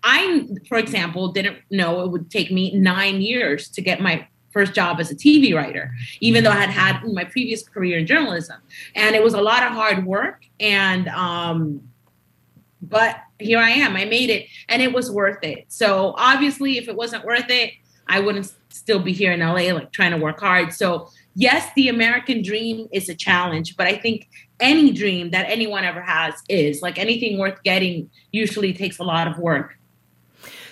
I, 0.03 0.47
for 0.67 0.77
example, 0.77 1.31
didn't 1.31 1.57
know 1.71 2.01
it 2.01 2.11
would 2.11 2.29
take 2.29 2.51
me 2.51 2.73
nine 2.75 3.21
years 3.21 3.69
to 3.69 3.81
get 3.81 3.99
my 3.99 4.27
first 4.51 4.73
job 4.73 4.99
as 4.99 5.11
a 5.11 5.15
TV 5.15 5.53
writer, 5.53 5.91
even 6.21 6.43
though 6.43 6.51
I 6.51 6.55
had 6.55 6.69
had 6.69 7.03
my 7.11 7.25
previous 7.25 7.67
career 7.67 7.97
in 7.97 8.07
journalism. 8.07 8.57
And 8.95 9.15
it 9.15 9.23
was 9.23 9.33
a 9.33 9.41
lot 9.41 9.63
of 9.63 9.73
hard 9.73 10.05
work. 10.05 10.45
And, 10.59 11.09
um, 11.09 11.81
but 12.81 13.17
here 13.39 13.59
I 13.59 13.71
am. 13.71 13.95
I 13.95 14.05
made 14.05 14.29
it 14.29 14.47
and 14.69 14.81
it 14.81 14.93
was 14.93 15.11
worth 15.11 15.43
it. 15.43 15.65
So 15.67 16.13
obviously, 16.17 16.77
if 16.77 16.87
it 16.87 16.95
wasn't 16.95 17.25
worth 17.25 17.49
it, 17.49 17.73
I 18.07 18.19
wouldn't 18.19 18.53
still 18.69 18.99
be 18.99 19.13
here 19.13 19.31
in 19.31 19.39
LA, 19.39 19.73
like 19.73 19.91
trying 19.91 20.11
to 20.11 20.17
work 20.17 20.39
hard. 20.39 20.73
So, 20.73 21.09
yes, 21.33 21.69
the 21.75 21.89
American 21.89 22.41
dream 22.41 22.87
is 22.91 23.09
a 23.09 23.15
challenge, 23.15 23.75
but 23.77 23.87
I 23.87 23.97
think 23.97 24.29
any 24.59 24.91
dream 24.91 25.31
that 25.31 25.49
anyone 25.49 25.83
ever 25.83 26.01
has 26.01 26.35
is 26.49 26.81
like 26.81 26.97
anything 26.97 27.37
worth 27.39 27.61
getting 27.63 28.09
usually 28.31 28.73
takes 28.73 28.99
a 28.99 29.03
lot 29.03 29.27
of 29.27 29.37
work. 29.37 29.77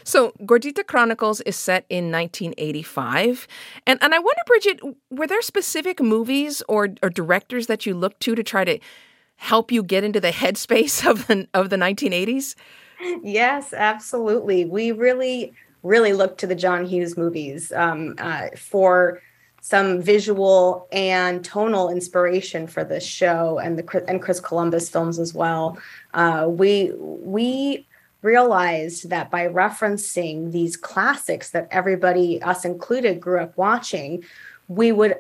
So, 0.05 0.33
Gordita 0.41 0.85
Chronicles 0.85 1.39
is 1.41 1.55
set 1.55 1.85
in 1.89 2.11
1985. 2.11 3.47
And, 3.87 3.99
and 4.01 4.13
I 4.13 4.19
wonder, 4.19 4.41
Brigitte, 4.45 4.81
were 5.09 5.27
there 5.27 5.41
specific 5.41 6.01
movies 6.01 6.61
or, 6.67 6.89
or 7.01 7.09
directors 7.09 7.67
that 7.67 7.85
you 7.85 7.93
looked 7.93 8.19
to 8.21 8.35
to 8.35 8.43
try 8.43 8.65
to 8.65 8.79
help 9.37 9.71
you 9.71 9.81
get 9.81 10.03
into 10.03 10.19
the 10.19 10.31
headspace 10.31 11.07
of 11.09 11.27
the, 11.27 11.47
of 11.53 11.69
the 11.69 11.77
1980s? 11.77 12.55
Yes, 13.23 13.73
absolutely. 13.73 14.65
We 14.65 14.91
really, 14.91 15.53
really 15.83 16.13
looked 16.13 16.39
to 16.39 16.47
the 16.47 16.55
John 16.55 16.85
Hughes 16.85 17.17
movies 17.17 17.71
um, 17.73 18.15
uh, 18.17 18.47
for 18.57 19.21
some 19.61 20.01
visual 20.01 20.87
and 20.91 21.43
tonal 21.45 21.89
inspiration 21.89 22.67
for 22.67 22.83
this 22.83 23.05
show 23.05 23.59
and 23.59 23.79
the 23.79 24.05
and 24.09 24.21
Chris 24.21 24.39
Columbus 24.39 24.89
films 24.89 25.19
as 25.19 25.33
well. 25.33 25.77
Uh, 26.13 26.47
we 26.49 26.91
we 26.97 27.87
realized 28.21 29.09
that 29.09 29.29
by 29.29 29.47
referencing 29.47 30.51
these 30.51 30.75
classics 30.75 31.51
that 31.51 31.67
everybody, 31.71 32.41
us 32.41 32.65
included, 32.65 33.19
grew 33.19 33.39
up 33.39 33.55
watching, 33.57 34.23
we 34.67 34.91
would 34.91 35.15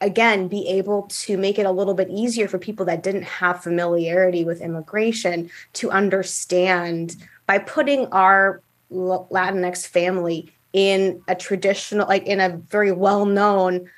again 0.00 0.48
be 0.48 0.68
able 0.68 1.02
to 1.08 1.36
make 1.36 1.58
it 1.58 1.66
a 1.66 1.70
little 1.70 1.94
bit 1.94 2.08
easier 2.10 2.46
for 2.46 2.58
people 2.58 2.86
that 2.86 3.02
didn't 3.02 3.24
have 3.24 3.62
familiarity 3.62 4.44
with 4.44 4.60
immigration 4.60 5.50
to 5.72 5.90
understand 5.90 7.16
by 7.46 7.58
putting 7.58 8.06
our 8.06 8.62
Latinx 8.92 9.86
family 9.86 10.52
in 10.72 11.22
a 11.28 11.34
traditional, 11.34 12.06
like 12.08 12.26
in 12.26 12.40
a 12.40 12.56
very 12.68 12.92
well 12.92 13.26
known 13.26 13.90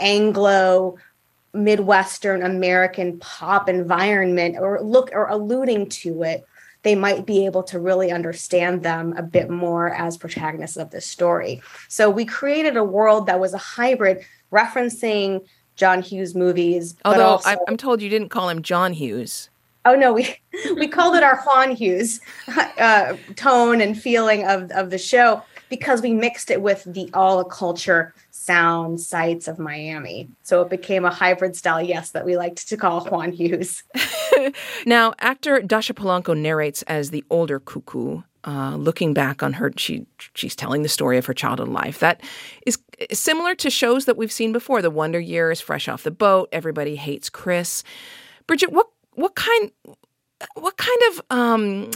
Anglo 0.00 0.96
Midwestern 1.54 2.42
American 2.42 3.18
pop 3.18 3.68
environment 3.68 4.56
or 4.58 4.80
look 4.82 5.10
or 5.12 5.26
alluding 5.26 5.88
to 5.88 6.22
it 6.22 6.44
they 6.82 6.94
might 6.94 7.26
be 7.26 7.46
able 7.46 7.62
to 7.62 7.78
really 7.78 8.10
understand 8.10 8.82
them 8.82 9.14
a 9.16 9.22
bit 9.22 9.48
more 9.48 9.90
as 9.94 10.16
protagonists 10.16 10.76
of 10.76 10.90
this 10.90 11.06
story. 11.06 11.62
So 11.88 12.10
we 12.10 12.24
created 12.24 12.76
a 12.76 12.84
world 12.84 13.26
that 13.26 13.40
was 13.40 13.54
a 13.54 13.58
hybrid 13.58 14.24
referencing 14.52 15.46
John 15.76 16.02
Hughes 16.02 16.34
movies. 16.34 16.96
Although 17.04 17.26
also, 17.26 17.56
I'm 17.68 17.76
told 17.76 18.02
you 18.02 18.08
didn't 18.08 18.28
call 18.28 18.48
him 18.48 18.62
John 18.62 18.92
Hughes. 18.92 19.48
Oh 19.84 19.94
no, 19.94 20.12
we 20.12 20.36
we 20.76 20.88
called 20.88 21.16
it 21.16 21.22
our 21.22 21.42
Juan 21.42 21.74
Hughes 21.74 22.20
uh, 22.78 23.16
tone 23.36 23.80
and 23.80 24.00
feeling 24.00 24.46
of 24.46 24.70
of 24.72 24.90
the 24.90 24.98
show 24.98 25.42
because 25.68 26.02
we 26.02 26.12
mixed 26.12 26.50
it 26.50 26.60
with 26.60 26.84
the 26.84 27.08
all 27.14 27.42
culture 27.44 28.14
sound 28.30 29.00
sights 29.00 29.48
of 29.48 29.58
Miami. 29.58 30.28
So 30.42 30.60
it 30.60 30.68
became 30.68 31.06
a 31.06 31.10
hybrid 31.10 31.56
style, 31.56 31.80
yes, 31.80 32.10
that 32.10 32.26
we 32.26 32.36
liked 32.36 32.68
to 32.68 32.76
call 32.76 33.04
Juan 33.06 33.32
Hughes. 33.32 33.82
now, 34.86 35.14
actor 35.18 35.60
Dascha 35.60 35.94
Polanco 35.94 36.38
narrates 36.38 36.82
as 36.82 37.10
the 37.10 37.24
older 37.30 37.58
cucu. 37.58 38.22
Uh, 38.44 38.74
looking 38.74 39.14
back 39.14 39.42
on 39.42 39.54
her, 39.54 39.72
she 39.76 40.04
she's 40.34 40.56
telling 40.56 40.82
the 40.82 40.88
story 40.88 41.16
of 41.16 41.24
her 41.26 41.32
childhood 41.32 41.68
life. 41.68 42.00
That 42.00 42.20
is 42.66 42.76
similar 43.12 43.54
to 43.54 43.70
shows 43.70 44.04
that 44.04 44.16
we've 44.16 44.32
seen 44.32 44.52
before. 44.52 44.82
The 44.82 44.90
Wonder 44.90 45.20
Years, 45.20 45.60
Fresh 45.60 45.88
Off 45.88 46.02
the 46.02 46.10
Boat, 46.10 46.48
Everybody 46.52 46.96
Hates 46.96 47.30
Chris. 47.30 47.84
Brigitte, 48.48 48.72
what 48.72 48.88
what 49.14 49.34
kind 49.34 49.70
what 50.54 50.76
kind 50.76 51.00
of 51.10 51.22
um, 51.30 51.90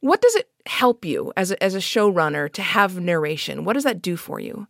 what 0.00 0.20
does 0.20 0.34
it 0.34 0.48
help 0.66 1.04
you 1.04 1.32
as 1.36 1.50
a, 1.50 1.62
as 1.62 1.74
a 1.74 1.78
showrunner 1.78 2.50
to 2.52 2.62
have 2.62 3.00
narration? 3.00 3.64
What 3.64 3.74
does 3.74 3.84
that 3.84 4.02
do 4.02 4.16
for 4.16 4.40
you? 4.40 4.66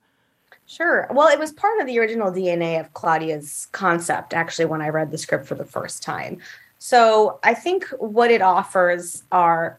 Sure. 0.66 1.08
Well, 1.10 1.28
it 1.28 1.38
was 1.38 1.52
part 1.52 1.80
of 1.80 1.86
the 1.86 1.98
original 1.98 2.30
DNA 2.30 2.78
of 2.78 2.92
Claudia's 2.92 3.68
concept, 3.72 4.34
actually, 4.34 4.66
when 4.66 4.82
I 4.82 4.90
read 4.90 5.10
the 5.10 5.16
script 5.18 5.46
for 5.46 5.54
the 5.54 5.64
first 5.64 6.02
time. 6.02 6.38
So 6.78 7.40
I 7.42 7.54
think 7.54 7.86
what 7.98 8.30
it 8.30 8.42
offers 8.42 9.22
are, 9.32 9.78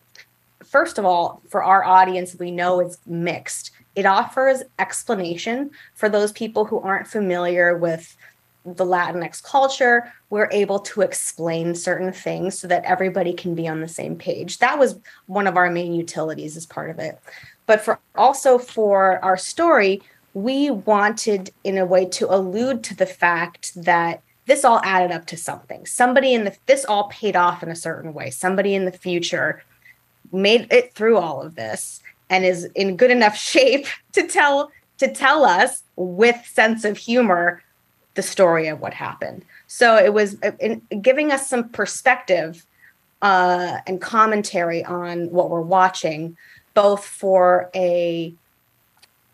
first 0.64 0.98
of 0.98 1.06
all, 1.06 1.44
for 1.48 1.64
our 1.64 1.84
audience, 1.84 2.36
we 2.40 2.50
know 2.50 2.80
it's 2.80 2.98
mixed. 3.06 3.72
It 3.96 4.08
offers 4.08 4.64
explanation 4.80 5.70
for 5.94 6.10
those 6.10 6.32
people 6.32 6.66
who 6.66 6.80
aren't 6.80 7.08
familiar 7.08 7.78
with 7.78 8.18
the 8.66 8.86
Latinx 8.86 9.42
culture, 9.42 10.12
we're 10.30 10.50
able 10.52 10.80
to 10.80 11.02
explain 11.02 11.74
certain 11.76 12.12
things 12.12 12.60
so 12.60 12.68
that 12.68 12.84
everybody 12.84 13.34
can 13.34 13.56
be 13.56 13.68
on 13.68 13.82
the 13.82 13.88
same 13.88 14.16
page. 14.16 14.60
That 14.60 14.78
was 14.78 15.00
one 15.28 15.48
of 15.48 15.58
our 15.58 15.72
main 15.72 15.94
utilities 15.94 16.58
as 16.58 16.66
part 16.66 16.90
of 16.90 17.00
it. 17.00 17.20
But 17.66 17.82
for 17.82 18.00
also 18.16 18.58
for 18.58 19.24
our 19.24 19.38
story, 19.38 20.02
we 20.34 20.70
wanted 20.70 21.52
in 21.64 21.78
a 21.78 21.86
way 21.86 22.06
to 22.06 22.34
allude 22.34 22.84
to 22.86 22.96
the 22.96 23.06
fact 23.06 23.74
that 23.84 24.22
this 24.46 24.66
all 24.66 24.82
added 24.84 25.12
up 25.12 25.26
to 25.28 25.38
something. 25.38 25.86
Somebody 25.86 26.34
in 26.34 26.44
the 26.44 26.56
this 26.66 26.84
all 26.86 27.08
paid 27.10 27.36
off 27.36 27.62
in 27.64 27.70
a 27.70 27.76
certain 27.76 28.14
way. 28.14 28.30
Somebody 28.30 28.74
in 28.74 28.86
the 28.86 28.92
future 28.92 29.64
made 30.32 30.72
it 30.72 30.94
through 30.94 31.18
all 31.18 31.42
of 31.42 31.56
this 31.56 32.02
and 32.30 32.46
is 32.46 32.66
in 32.76 32.98
good 32.98 33.12
enough 33.12 33.36
shape 33.54 33.88
to 34.14 34.28
tell 34.28 34.72
to 34.98 35.12
tell 35.12 35.46
us 35.46 35.84
with 35.96 36.36
sense 36.46 36.84
of 36.84 36.98
humor 36.98 37.62
the 38.16 38.22
story 38.22 38.68
of 38.68 38.80
what 38.82 38.94
happened. 38.94 39.46
So 39.68 39.96
it 39.98 40.14
was 40.14 40.38
uh, 40.44 40.52
in, 40.60 40.82
giving 41.02 41.32
us 41.32 41.48
some 41.48 41.70
perspective 41.70 42.66
uh, 43.22 43.78
and 43.88 44.02
commentary 44.02 44.84
on 44.84 45.30
what 45.30 45.50
we're 45.50 45.62
watching, 45.62 46.38
both 46.74 47.06
for 47.06 47.70
a 47.76 48.34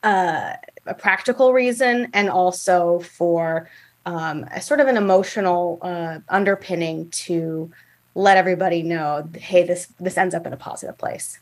uh, 0.03 0.53
a 0.87 0.93
practical 0.93 1.51
reason 1.51 2.09
and 2.13 2.29
also 2.29 2.99
for 2.99 3.67
um, 4.05 4.43
a 4.51 4.61
sort 4.61 4.79
of 4.79 4.87
an 4.87 4.97
emotional 4.97 5.79
uh, 5.81 6.19
underpinning 6.29 7.09
to 7.09 7.71
let 8.13 8.37
everybody 8.37 8.83
know, 8.83 9.27
hey, 9.33 9.63
this 9.63 9.87
this 9.99 10.17
ends 10.17 10.35
up 10.35 10.45
in 10.45 10.53
a 10.53 10.57
positive 10.57 10.97
place. 10.97 11.39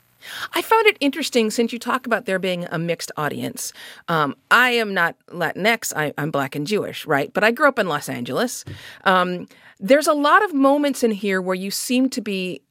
I 0.54 0.62
found 0.62 0.88
it 0.88 0.98
interesting 1.00 1.50
since 1.50 1.74
you 1.74 1.80
talk 1.80 2.06
about 2.06 2.26
there 2.26 2.40
being 2.40 2.66
a 2.72 2.80
mixed 2.80 3.12
audience. 3.18 3.74
Um, 4.08 4.36
I 4.52 4.72
am 4.72 4.94
not 4.94 5.16
Latinx, 5.28 5.94
I, 5.96 6.14
am 6.18 6.32
black 6.32 6.56
and 6.56 6.68
Jewish, 6.68 7.06
right? 7.06 7.34
But 7.34 7.44
I 7.44 7.52
grew 7.52 7.68
up 7.68 7.80
in 7.80 7.88
Los 7.88 8.10
Angeles. 8.10 8.66
Um, 9.04 9.48
there's 9.80 10.08
a 10.08 10.14
lot 10.14 10.44
of 10.44 10.54
moments 10.54 11.04
in 11.04 11.12
here 11.12 11.42
where 11.42 11.56
you 11.56 11.72
seem 11.72 12.10
to 12.10 12.22
be 12.22 12.62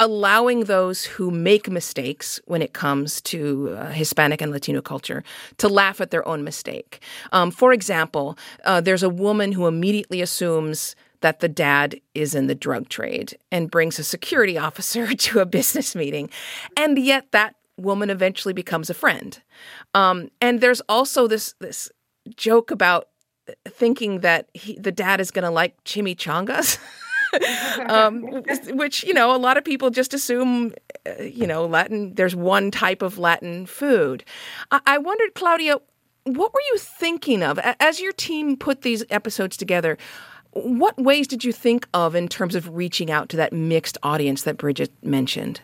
allowing 0.00 0.64
those 0.64 1.04
who 1.04 1.30
make 1.30 1.68
mistakes 1.68 2.40
when 2.44 2.62
it 2.62 2.72
comes 2.72 3.20
to 3.20 3.76
uh, 3.76 3.90
Hispanic 3.90 4.40
and 4.40 4.52
Latino 4.52 4.80
culture 4.80 5.24
to 5.56 5.68
laugh 5.68 6.00
at 6.00 6.10
their 6.10 6.26
own 6.26 6.44
mistake. 6.44 7.00
Um, 7.32 7.50
for 7.50 7.72
example, 7.72 8.38
uh, 8.64 8.80
there's 8.80 9.02
a 9.02 9.08
woman 9.08 9.52
who 9.52 9.66
immediately 9.66 10.20
assumes 10.20 10.94
that 11.20 11.40
the 11.40 11.48
dad 11.48 12.00
is 12.14 12.34
in 12.34 12.46
the 12.46 12.54
drug 12.54 12.88
trade 12.88 13.36
and 13.50 13.70
brings 13.70 13.98
a 13.98 14.04
security 14.04 14.58
officer 14.68 15.14
to 15.14 15.40
a 15.40 15.46
business 15.46 15.94
meeting. 15.94 16.30
And 16.76 16.98
yet 16.98 17.32
that 17.32 17.56
woman 17.76 18.10
eventually 18.10 18.54
becomes 18.54 18.90
a 18.90 18.94
friend. 18.94 19.40
Um, 19.94 20.30
and 20.40 20.60
there's 20.60 20.80
also 20.88 21.26
this 21.26 21.54
this 21.60 21.90
joke 22.36 22.70
about 22.70 23.08
thinking 23.66 24.20
that 24.20 24.48
he, 24.52 24.78
the 24.78 24.92
dad 24.92 25.20
is 25.20 25.30
going 25.30 25.44
to 25.44 25.50
like 25.50 25.82
chimichangas. 25.84 26.78
um, 27.88 28.22
which 28.70 29.04
you 29.04 29.12
know 29.12 29.34
a 29.34 29.36
lot 29.36 29.58
of 29.58 29.64
people 29.64 29.90
just 29.90 30.14
assume 30.14 30.72
uh, 31.06 31.22
you 31.22 31.46
know 31.46 31.66
latin 31.66 32.14
there's 32.14 32.34
one 32.34 32.70
type 32.70 33.02
of 33.02 33.18
latin 33.18 33.66
food 33.66 34.24
I-, 34.70 34.80
I 34.86 34.98
wondered 34.98 35.34
claudia 35.34 35.76
what 36.24 36.54
were 36.54 36.60
you 36.72 36.78
thinking 36.78 37.42
of 37.42 37.58
as 37.80 38.00
your 38.00 38.12
team 38.12 38.56
put 38.56 38.80
these 38.80 39.04
episodes 39.10 39.58
together 39.58 39.98
what 40.52 40.96
ways 40.98 41.26
did 41.26 41.44
you 41.44 41.52
think 41.52 41.86
of 41.94 42.14
in 42.14 42.28
terms 42.28 42.54
of 42.54 42.74
reaching 42.74 43.10
out 43.10 43.28
to 43.28 43.36
that 43.36 43.52
mixed 43.52 43.98
audience 44.02 44.42
that 44.42 44.56
brigitte 44.56 44.92
mentioned 45.02 45.60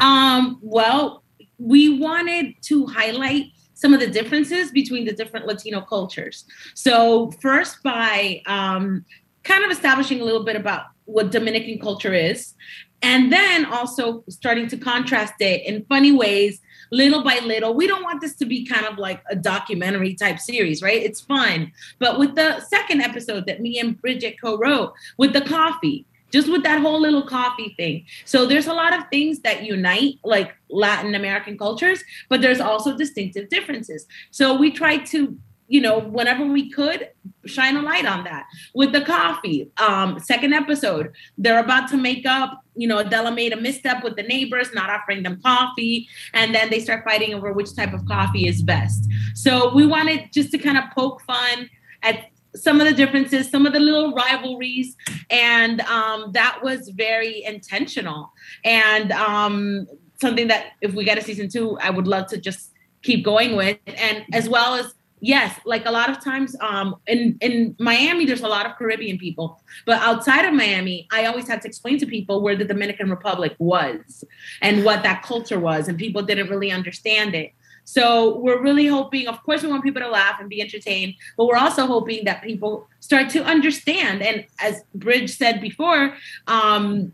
um, 0.00 0.58
well 0.62 1.22
we 1.58 1.98
wanted 1.98 2.54
to 2.62 2.86
highlight 2.86 3.46
some 3.82 3.92
of 3.92 3.98
the 3.98 4.06
differences 4.06 4.70
between 4.70 5.04
the 5.04 5.12
different 5.12 5.44
Latino 5.46 5.80
cultures. 5.80 6.44
So, 6.74 7.32
first, 7.40 7.82
by 7.82 8.40
um, 8.46 9.04
kind 9.42 9.64
of 9.64 9.72
establishing 9.72 10.20
a 10.20 10.24
little 10.24 10.44
bit 10.44 10.54
about 10.54 10.86
what 11.04 11.32
Dominican 11.32 11.80
culture 11.80 12.14
is, 12.14 12.54
and 13.02 13.32
then 13.32 13.64
also 13.64 14.22
starting 14.28 14.68
to 14.68 14.76
contrast 14.76 15.34
it 15.40 15.66
in 15.66 15.84
funny 15.86 16.12
ways, 16.12 16.60
little 16.92 17.24
by 17.24 17.40
little. 17.40 17.74
We 17.74 17.88
don't 17.88 18.04
want 18.04 18.20
this 18.20 18.36
to 18.36 18.46
be 18.46 18.64
kind 18.64 18.86
of 18.86 18.98
like 18.98 19.22
a 19.28 19.34
documentary 19.34 20.14
type 20.14 20.38
series, 20.38 20.82
right? 20.82 21.02
It's 21.02 21.20
fun. 21.20 21.72
But 21.98 22.18
with 22.18 22.36
the 22.36 22.60
second 22.60 23.00
episode 23.00 23.46
that 23.46 23.60
me 23.60 23.80
and 23.80 24.00
Brigitte 24.00 24.40
co 24.40 24.56
wrote 24.58 24.92
with 25.16 25.32
the 25.32 25.40
coffee, 25.40 26.06
just 26.30 26.50
with 26.50 26.62
that 26.62 26.80
whole 26.80 27.00
little 27.00 27.22
coffee 27.22 27.74
thing. 27.76 28.04
So 28.24 28.46
there's 28.46 28.66
a 28.66 28.72
lot 28.72 28.96
of 28.96 29.04
things 29.10 29.40
that 29.40 29.64
unite 29.64 30.18
like 30.24 30.54
Latin 30.70 31.14
American 31.14 31.58
cultures, 31.58 32.02
but 32.28 32.40
there's 32.40 32.60
also 32.60 32.96
distinctive 32.96 33.48
differences. 33.48 34.06
So 34.30 34.56
we 34.56 34.70
try 34.70 34.98
to 34.98 35.36
you 35.68 35.80
know, 35.80 35.98
whenever 35.98 36.44
we 36.44 36.70
could, 36.70 37.08
shine 37.46 37.76
a 37.76 37.82
light 37.82 38.06
on 38.06 38.24
that. 38.24 38.46
With 38.74 38.92
the 38.92 39.00
coffee, 39.00 39.70
um, 39.78 40.18
second 40.18 40.52
episode, 40.52 41.12
they're 41.38 41.58
about 41.58 41.88
to 41.90 41.96
make 41.96 42.26
up. 42.26 42.62
You 42.76 42.88
know, 42.88 42.98
Adela 42.98 43.32
made 43.32 43.52
a 43.52 43.60
misstep 43.60 44.04
with 44.04 44.16
the 44.16 44.22
neighbors, 44.22 44.72
not 44.74 44.90
offering 44.90 45.22
them 45.22 45.40
coffee, 45.42 46.08
and 46.34 46.54
then 46.54 46.70
they 46.70 46.80
start 46.80 47.04
fighting 47.04 47.34
over 47.34 47.52
which 47.52 47.74
type 47.74 47.92
of 47.92 48.04
coffee 48.06 48.46
is 48.46 48.62
best. 48.62 49.08
So 49.34 49.74
we 49.74 49.86
wanted 49.86 50.32
just 50.32 50.50
to 50.52 50.58
kind 50.58 50.78
of 50.78 50.84
poke 50.94 51.22
fun 51.22 51.68
at 52.02 52.26
some 52.54 52.80
of 52.80 52.86
the 52.86 52.92
differences, 52.92 53.50
some 53.50 53.66
of 53.66 53.72
the 53.72 53.80
little 53.80 54.12
rivalries, 54.12 54.96
and 55.30 55.80
um, 55.82 56.32
that 56.32 56.60
was 56.62 56.90
very 56.90 57.42
intentional 57.44 58.30
and 58.64 59.10
um, 59.12 59.86
something 60.20 60.48
that 60.48 60.72
if 60.80 60.94
we 60.94 61.04
get 61.04 61.18
a 61.18 61.22
season 61.22 61.48
two, 61.48 61.78
I 61.80 61.90
would 61.90 62.06
love 62.06 62.26
to 62.28 62.38
just 62.38 62.72
keep 63.02 63.24
going 63.24 63.56
with, 63.56 63.78
and 63.86 64.24
as 64.32 64.48
well 64.48 64.74
as 64.74 64.94
yes, 65.22 65.58
like 65.64 65.86
a 65.86 65.90
lot 65.90 66.10
of 66.10 66.22
times 66.22 66.54
um, 66.60 66.96
in 67.06 67.38
in 67.40 67.74
Miami, 67.78 68.26
there's 68.26 68.42
a 68.42 68.48
lot 68.48 68.66
of 68.66 68.76
Caribbean 68.76 69.16
people, 69.16 69.62
but 69.86 69.98
outside 70.02 70.44
of 70.44 70.52
Miami, 70.52 71.08
I 71.10 71.24
always 71.24 71.48
had 71.48 71.62
to 71.62 71.68
explain 71.68 71.98
to 72.00 72.06
people 72.06 72.42
where 72.42 72.56
the 72.56 72.66
Dominican 72.66 73.08
Republic 73.08 73.54
was 73.58 74.24
and 74.60 74.84
what 74.84 75.02
that 75.04 75.22
culture 75.22 75.60
was, 75.60 75.88
and 75.88 75.96
people 75.96 76.22
didn't 76.22 76.50
really 76.50 76.70
understand 76.70 77.34
it. 77.34 77.52
So 77.84 78.38
we're 78.38 78.62
really 78.62 78.86
hoping, 78.86 79.26
of 79.26 79.42
course, 79.42 79.62
we 79.62 79.68
want 79.68 79.82
people 79.82 80.02
to 80.02 80.08
laugh 80.08 80.36
and 80.40 80.48
be 80.48 80.60
entertained, 80.60 81.14
but 81.36 81.46
we're 81.46 81.56
also 81.56 81.86
hoping 81.86 82.24
that 82.26 82.42
people 82.42 82.86
start 83.00 83.30
to 83.30 83.44
understand. 83.44 84.22
And 84.22 84.46
as 84.60 84.84
Bridge 84.94 85.36
said 85.36 85.60
before, 85.60 86.14
um, 86.46 87.12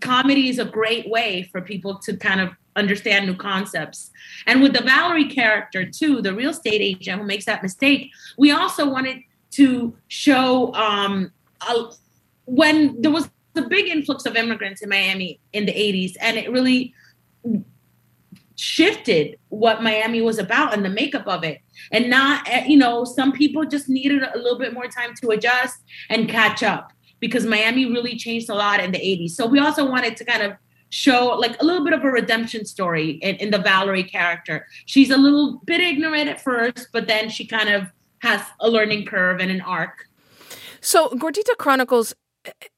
comedy 0.00 0.48
is 0.48 0.58
a 0.58 0.64
great 0.64 1.08
way 1.08 1.48
for 1.52 1.60
people 1.60 1.98
to 2.00 2.16
kind 2.16 2.40
of 2.40 2.50
understand 2.76 3.26
new 3.26 3.34
concepts. 3.34 4.10
And 4.46 4.62
with 4.62 4.72
the 4.72 4.82
Valerie 4.82 5.28
character, 5.28 5.84
too, 5.84 6.22
the 6.22 6.34
real 6.34 6.50
estate 6.50 6.80
agent 6.80 7.20
who 7.20 7.26
makes 7.26 7.44
that 7.46 7.62
mistake, 7.62 8.10
we 8.38 8.50
also 8.52 8.88
wanted 8.88 9.18
to 9.52 9.96
show 10.08 10.72
um, 10.74 11.32
a, 11.68 11.90
when 12.44 13.00
there 13.00 13.10
was 13.10 13.28
a 13.56 13.62
big 13.62 13.88
influx 13.88 14.26
of 14.26 14.36
immigrants 14.36 14.82
in 14.82 14.88
Miami 14.88 15.40
in 15.52 15.66
the 15.66 15.72
80s, 15.72 16.14
and 16.20 16.36
it 16.36 16.50
really 16.50 16.94
shifted 18.56 19.38
what 19.48 19.82
Miami 19.82 20.20
was 20.20 20.38
about 20.38 20.74
and 20.74 20.84
the 20.84 20.90
makeup 20.90 21.26
of 21.26 21.42
it. 21.44 21.60
And 21.92 22.10
not, 22.10 22.46
eh, 22.46 22.66
you 22.66 22.76
know, 22.76 23.04
some 23.04 23.32
people 23.32 23.64
just 23.64 23.88
needed 23.88 24.22
a 24.22 24.36
little 24.36 24.58
bit 24.58 24.74
more 24.74 24.86
time 24.86 25.14
to 25.22 25.30
adjust 25.30 25.78
and 26.10 26.28
catch 26.28 26.62
up 26.62 26.92
because 27.20 27.46
Miami 27.46 27.86
really 27.86 28.16
changed 28.16 28.50
a 28.50 28.54
lot 28.54 28.80
in 28.80 28.92
the 28.92 28.98
80s. 28.98 29.30
So 29.30 29.46
we 29.46 29.58
also 29.58 29.88
wanted 29.88 30.16
to 30.18 30.24
kind 30.26 30.42
of 30.42 30.52
show 30.90 31.36
like 31.38 31.60
a 31.60 31.64
little 31.64 31.84
bit 31.84 31.92
of 31.92 32.04
a 32.04 32.10
redemption 32.10 32.64
story 32.66 33.12
in, 33.22 33.36
in 33.36 33.50
the 33.50 33.58
Valerie 33.58 34.04
character. 34.04 34.66
She's 34.86 35.10
a 35.10 35.16
little 35.16 35.60
bit 35.64 35.80
ignorant 35.80 36.28
at 36.28 36.40
first, 36.40 36.88
but 36.92 37.06
then 37.06 37.28
she 37.28 37.46
kind 37.46 37.68
of 37.68 37.88
has 38.18 38.42
a 38.60 38.68
learning 38.68 39.06
curve 39.06 39.40
and 39.40 39.50
an 39.50 39.60
arc. 39.62 40.06
So 40.80 41.08
Gordita 41.10 41.56
Chronicles 41.58 42.14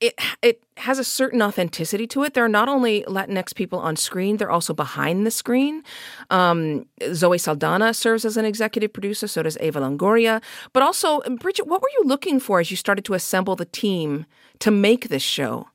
it 0.01 0.19
it 0.43 0.63
has 0.77 0.99
a 0.99 1.05
certain 1.05 1.41
authenticity 1.41 2.07
to 2.09 2.25
it. 2.25 2.35
There 2.35 2.45
are 2.45 2.49
not 2.49 2.69
only 2.69 3.05
Latinx 3.07 3.55
people 3.55 3.79
on 3.79 3.97
screen; 3.97 4.37
they're 4.37 4.51
also 4.51 4.75
behind 4.75 5.25
the 5.27 5.31
screen. 5.31 5.85
Um, 6.31 6.87
Zoe 7.13 7.39
Saldana 7.39 7.95
serves 7.95 8.25
as 8.25 8.37
an 8.37 8.45
executive 8.45 8.93
producer. 8.93 9.29
So 9.29 9.43
does 9.43 9.57
Eva 9.59 9.81
Longoria. 9.81 10.43
But 10.73 10.83
also, 10.83 11.21
Brigitte, 11.39 11.69
what 11.69 11.81
were 11.81 11.91
you 11.99 12.03
looking 12.07 12.41
for 12.41 12.61
as 12.61 12.71
you 12.71 12.77
started 12.77 13.05
to 13.05 13.15
assemble 13.15 13.55
the 13.55 13.65
team 13.65 14.27
to 14.59 14.71
make 14.71 15.09
this 15.09 15.23
show? 15.23 15.69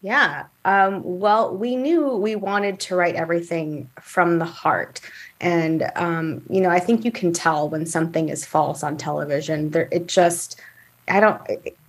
Yeah. 0.00 0.44
Um, 0.64 1.02
well, 1.04 1.56
we 1.56 1.74
knew 1.74 2.08
we 2.16 2.36
wanted 2.36 2.78
to 2.80 2.94
write 2.94 3.16
everything 3.16 3.90
from 4.00 4.38
the 4.38 4.44
heart. 4.44 5.00
And, 5.40 5.90
um, 5.96 6.42
you 6.48 6.60
know, 6.60 6.70
I 6.70 6.78
think 6.78 7.04
you 7.04 7.10
can 7.10 7.32
tell 7.32 7.68
when 7.68 7.84
something 7.84 8.28
is 8.28 8.44
false 8.44 8.84
on 8.84 8.96
television. 8.96 9.70
There, 9.70 9.88
it 9.90 10.06
just, 10.06 10.60
I 11.08 11.18
don't, 11.18 11.40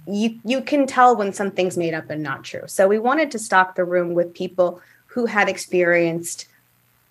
you 0.08 0.40
you 0.44 0.62
can 0.62 0.88
tell 0.88 1.16
when 1.16 1.34
something's 1.34 1.78
made 1.78 1.94
up 1.94 2.10
and 2.10 2.24
not 2.24 2.44
true. 2.44 2.64
So 2.66 2.88
we 2.88 2.98
wanted 2.98 3.32
to 3.32 3.40
stock 3.40 3.76
the 3.76 3.86
room 3.86 4.14
with 4.14 4.34
people 4.34 4.82
who 5.08 5.26
had 5.26 5.50
experienced 5.50 6.48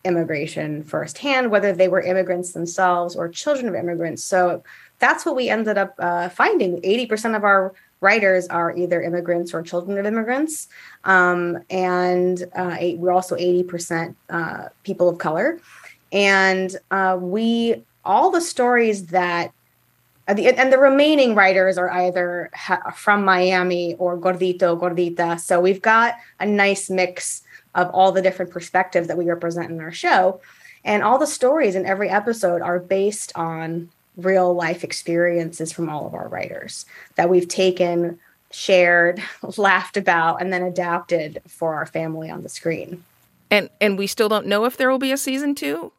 immigration 0.05 0.85
firsthand, 0.85 1.51
whether 1.51 1.73
they 1.73 1.89
were 1.89 2.01
immigrants 2.01 2.53
themselves 2.53 3.15
or 3.15 3.29
children 3.29 3.69
of 3.69 3.75
immigrants. 3.75 4.25
So 4.25 4.63
that's 4.99 5.25
what 5.25 5.37
we 5.37 5.49
ended 5.49 5.79
up 5.79 5.95
uh, 5.99 6.29
finding. 6.29 6.81
80% 6.83 7.37
of 7.37 7.45
our 7.45 7.75
writers 8.01 8.47
are 8.49 8.77
either 8.77 9.03
immigrants 9.03 9.53
or 9.53 9.63
children 9.63 9.99
of 9.99 10.07
immigrants. 10.07 10.69
Um, 11.05 11.59
and 11.71 12.45
uh, 12.57 12.77
eight, 12.79 12.99
we're 12.99 13.13
also 13.13 13.37
80% 13.37 14.15
uh, 14.31 14.69
people 14.85 15.09
of 15.09 15.19
color. 15.19 15.61
And 16.13 16.75
uh, 16.91 17.19
we, 17.21 17.83
all 18.05 18.31
the 18.31 18.41
stories 18.41 19.07
that 19.07 19.53
uh, 20.27 20.35
the, 20.35 20.47
and 20.47 20.71
the 20.71 20.79
remaining 20.79 21.35
writers 21.35 21.79
are 21.79 21.91
either 21.91 22.51
ha- 22.55 22.93
from 22.95 23.25
Miami 23.25 23.95
or 23.95 24.19
Gordito, 24.19 24.79
Gordita. 24.79 25.41
So 25.41 25.59
we've 25.59 25.81
got 25.81 26.17
a 26.39 26.45
nice 26.45 26.91
mix 26.91 27.43
of 27.75 27.89
all 27.91 28.13
the 28.13 28.21
different 28.21 28.51
perspectives 28.51 29.09
that 29.09 29.17
we 29.17 29.25
represent 29.25 29.71
in 29.71 29.81
our 29.81 29.93
show. 29.93 30.41
And 30.85 31.03
all 31.03 31.19
the 31.19 31.27
stories 31.27 31.75
in 31.75 31.87
every 31.87 32.11
episode 32.11 32.61
are 32.61 32.79
based 32.79 33.33
on 33.35 33.91
real 34.19 34.53
life 34.53 34.85
experiences 34.85 35.73
from 35.73 35.89
all 35.89 36.07
of 36.07 36.15
our 36.15 36.29
writers 36.29 36.85
that 37.15 37.31
we've 37.31 37.49
taken, 37.49 38.19
shared, 38.51 39.23
laughed 39.57 39.97
about, 39.97 40.43
and 40.43 40.53
then 40.53 40.63
adapted 40.63 41.41
for 41.47 41.75
our 41.75 41.87
family 41.87 42.29
on 42.29 42.43
the 42.43 42.49
screen. 42.49 43.05
And 43.51 43.71
and 43.81 43.97
we 43.97 44.07
still 44.07 44.29
don't 44.29 44.47
know 44.47 44.67
if 44.67 44.77
there 44.77 44.91
will 44.91 44.99
be 44.99 45.13
a 45.13 45.17
season 45.17 45.55
two? 45.55 45.93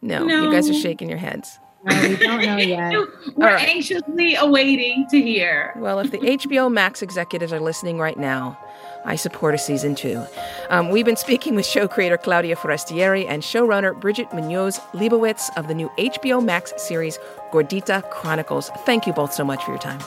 No, 0.00 0.24
no. 0.24 0.44
you 0.44 0.52
guys 0.52 0.70
are 0.70 0.74
shaking 0.74 1.10
your 1.10 1.18
heads. 1.18 1.58
No, 1.84 2.00
we 2.08 2.16
don't 2.16 2.42
know 2.42 2.56
yet. 2.56 2.92
We're 3.36 3.54
right. 3.54 3.68
anxiously 3.68 4.34
awaiting 4.34 5.06
to 5.10 5.20
hear. 5.20 5.72
Well, 5.76 5.98
if 6.00 6.10
the 6.10 6.18
HBO 6.18 6.72
Max 6.72 7.02
executives 7.02 7.52
are 7.52 7.60
listening 7.60 7.98
right 7.98 8.18
now, 8.18 8.58
I 9.06 9.16
support 9.16 9.54
a 9.54 9.58
season 9.58 9.94
two. 9.94 10.22
Um, 10.68 10.90
we've 10.90 11.06
been 11.06 11.16
speaking 11.16 11.54
with 11.54 11.64
show 11.64 11.86
creator 11.86 12.18
Claudia 12.18 12.56
Forestieri 12.56 13.26
and 13.26 13.42
showrunner 13.42 13.98
Brigitte 13.98 14.32
Munoz 14.34 14.80
Leibowitz 14.92 15.48
of 15.56 15.68
the 15.68 15.74
new 15.74 15.88
HBO 15.96 16.44
Max 16.44 16.74
series 16.76 17.18
Gordita 17.52 18.08
Chronicles. 18.10 18.68
Thank 18.84 19.06
you 19.06 19.12
both 19.12 19.32
so 19.32 19.44
much 19.44 19.64
for 19.64 19.70
your 19.70 19.80
time. 19.80 20.00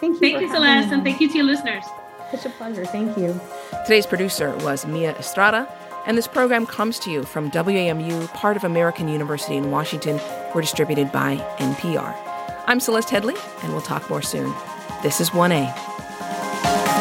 Thank 0.00 0.14
you. 0.14 0.20
Thank 0.20 0.40
you, 0.40 0.48
Celeste, 0.48 0.92
and 0.92 1.04
thank 1.04 1.20
you 1.20 1.28
to 1.28 1.36
your 1.36 1.46
listeners. 1.46 1.84
Such 2.30 2.46
a 2.46 2.50
pleasure. 2.50 2.86
Thank 2.86 3.18
you. 3.18 3.38
Today's 3.84 4.06
producer 4.06 4.56
was 4.58 4.86
Mia 4.86 5.14
Estrada. 5.16 5.68
And 6.06 6.16
this 6.16 6.26
program 6.26 6.66
comes 6.66 6.98
to 7.00 7.10
you 7.10 7.24
from 7.24 7.50
WAMU, 7.50 8.28
part 8.28 8.56
of 8.56 8.64
American 8.64 9.08
University 9.08 9.56
in 9.56 9.70
Washington. 9.70 10.18
We're 10.54 10.62
distributed 10.62 11.12
by 11.12 11.36
NPR. 11.58 12.16
I'm 12.66 12.80
Celeste 12.80 13.10
Headlee, 13.10 13.38
and 13.62 13.72
we'll 13.72 13.82
talk 13.82 14.08
more 14.08 14.22
soon. 14.22 14.50
This 15.02 15.20
is 15.20 15.30
1A. 15.30 16.99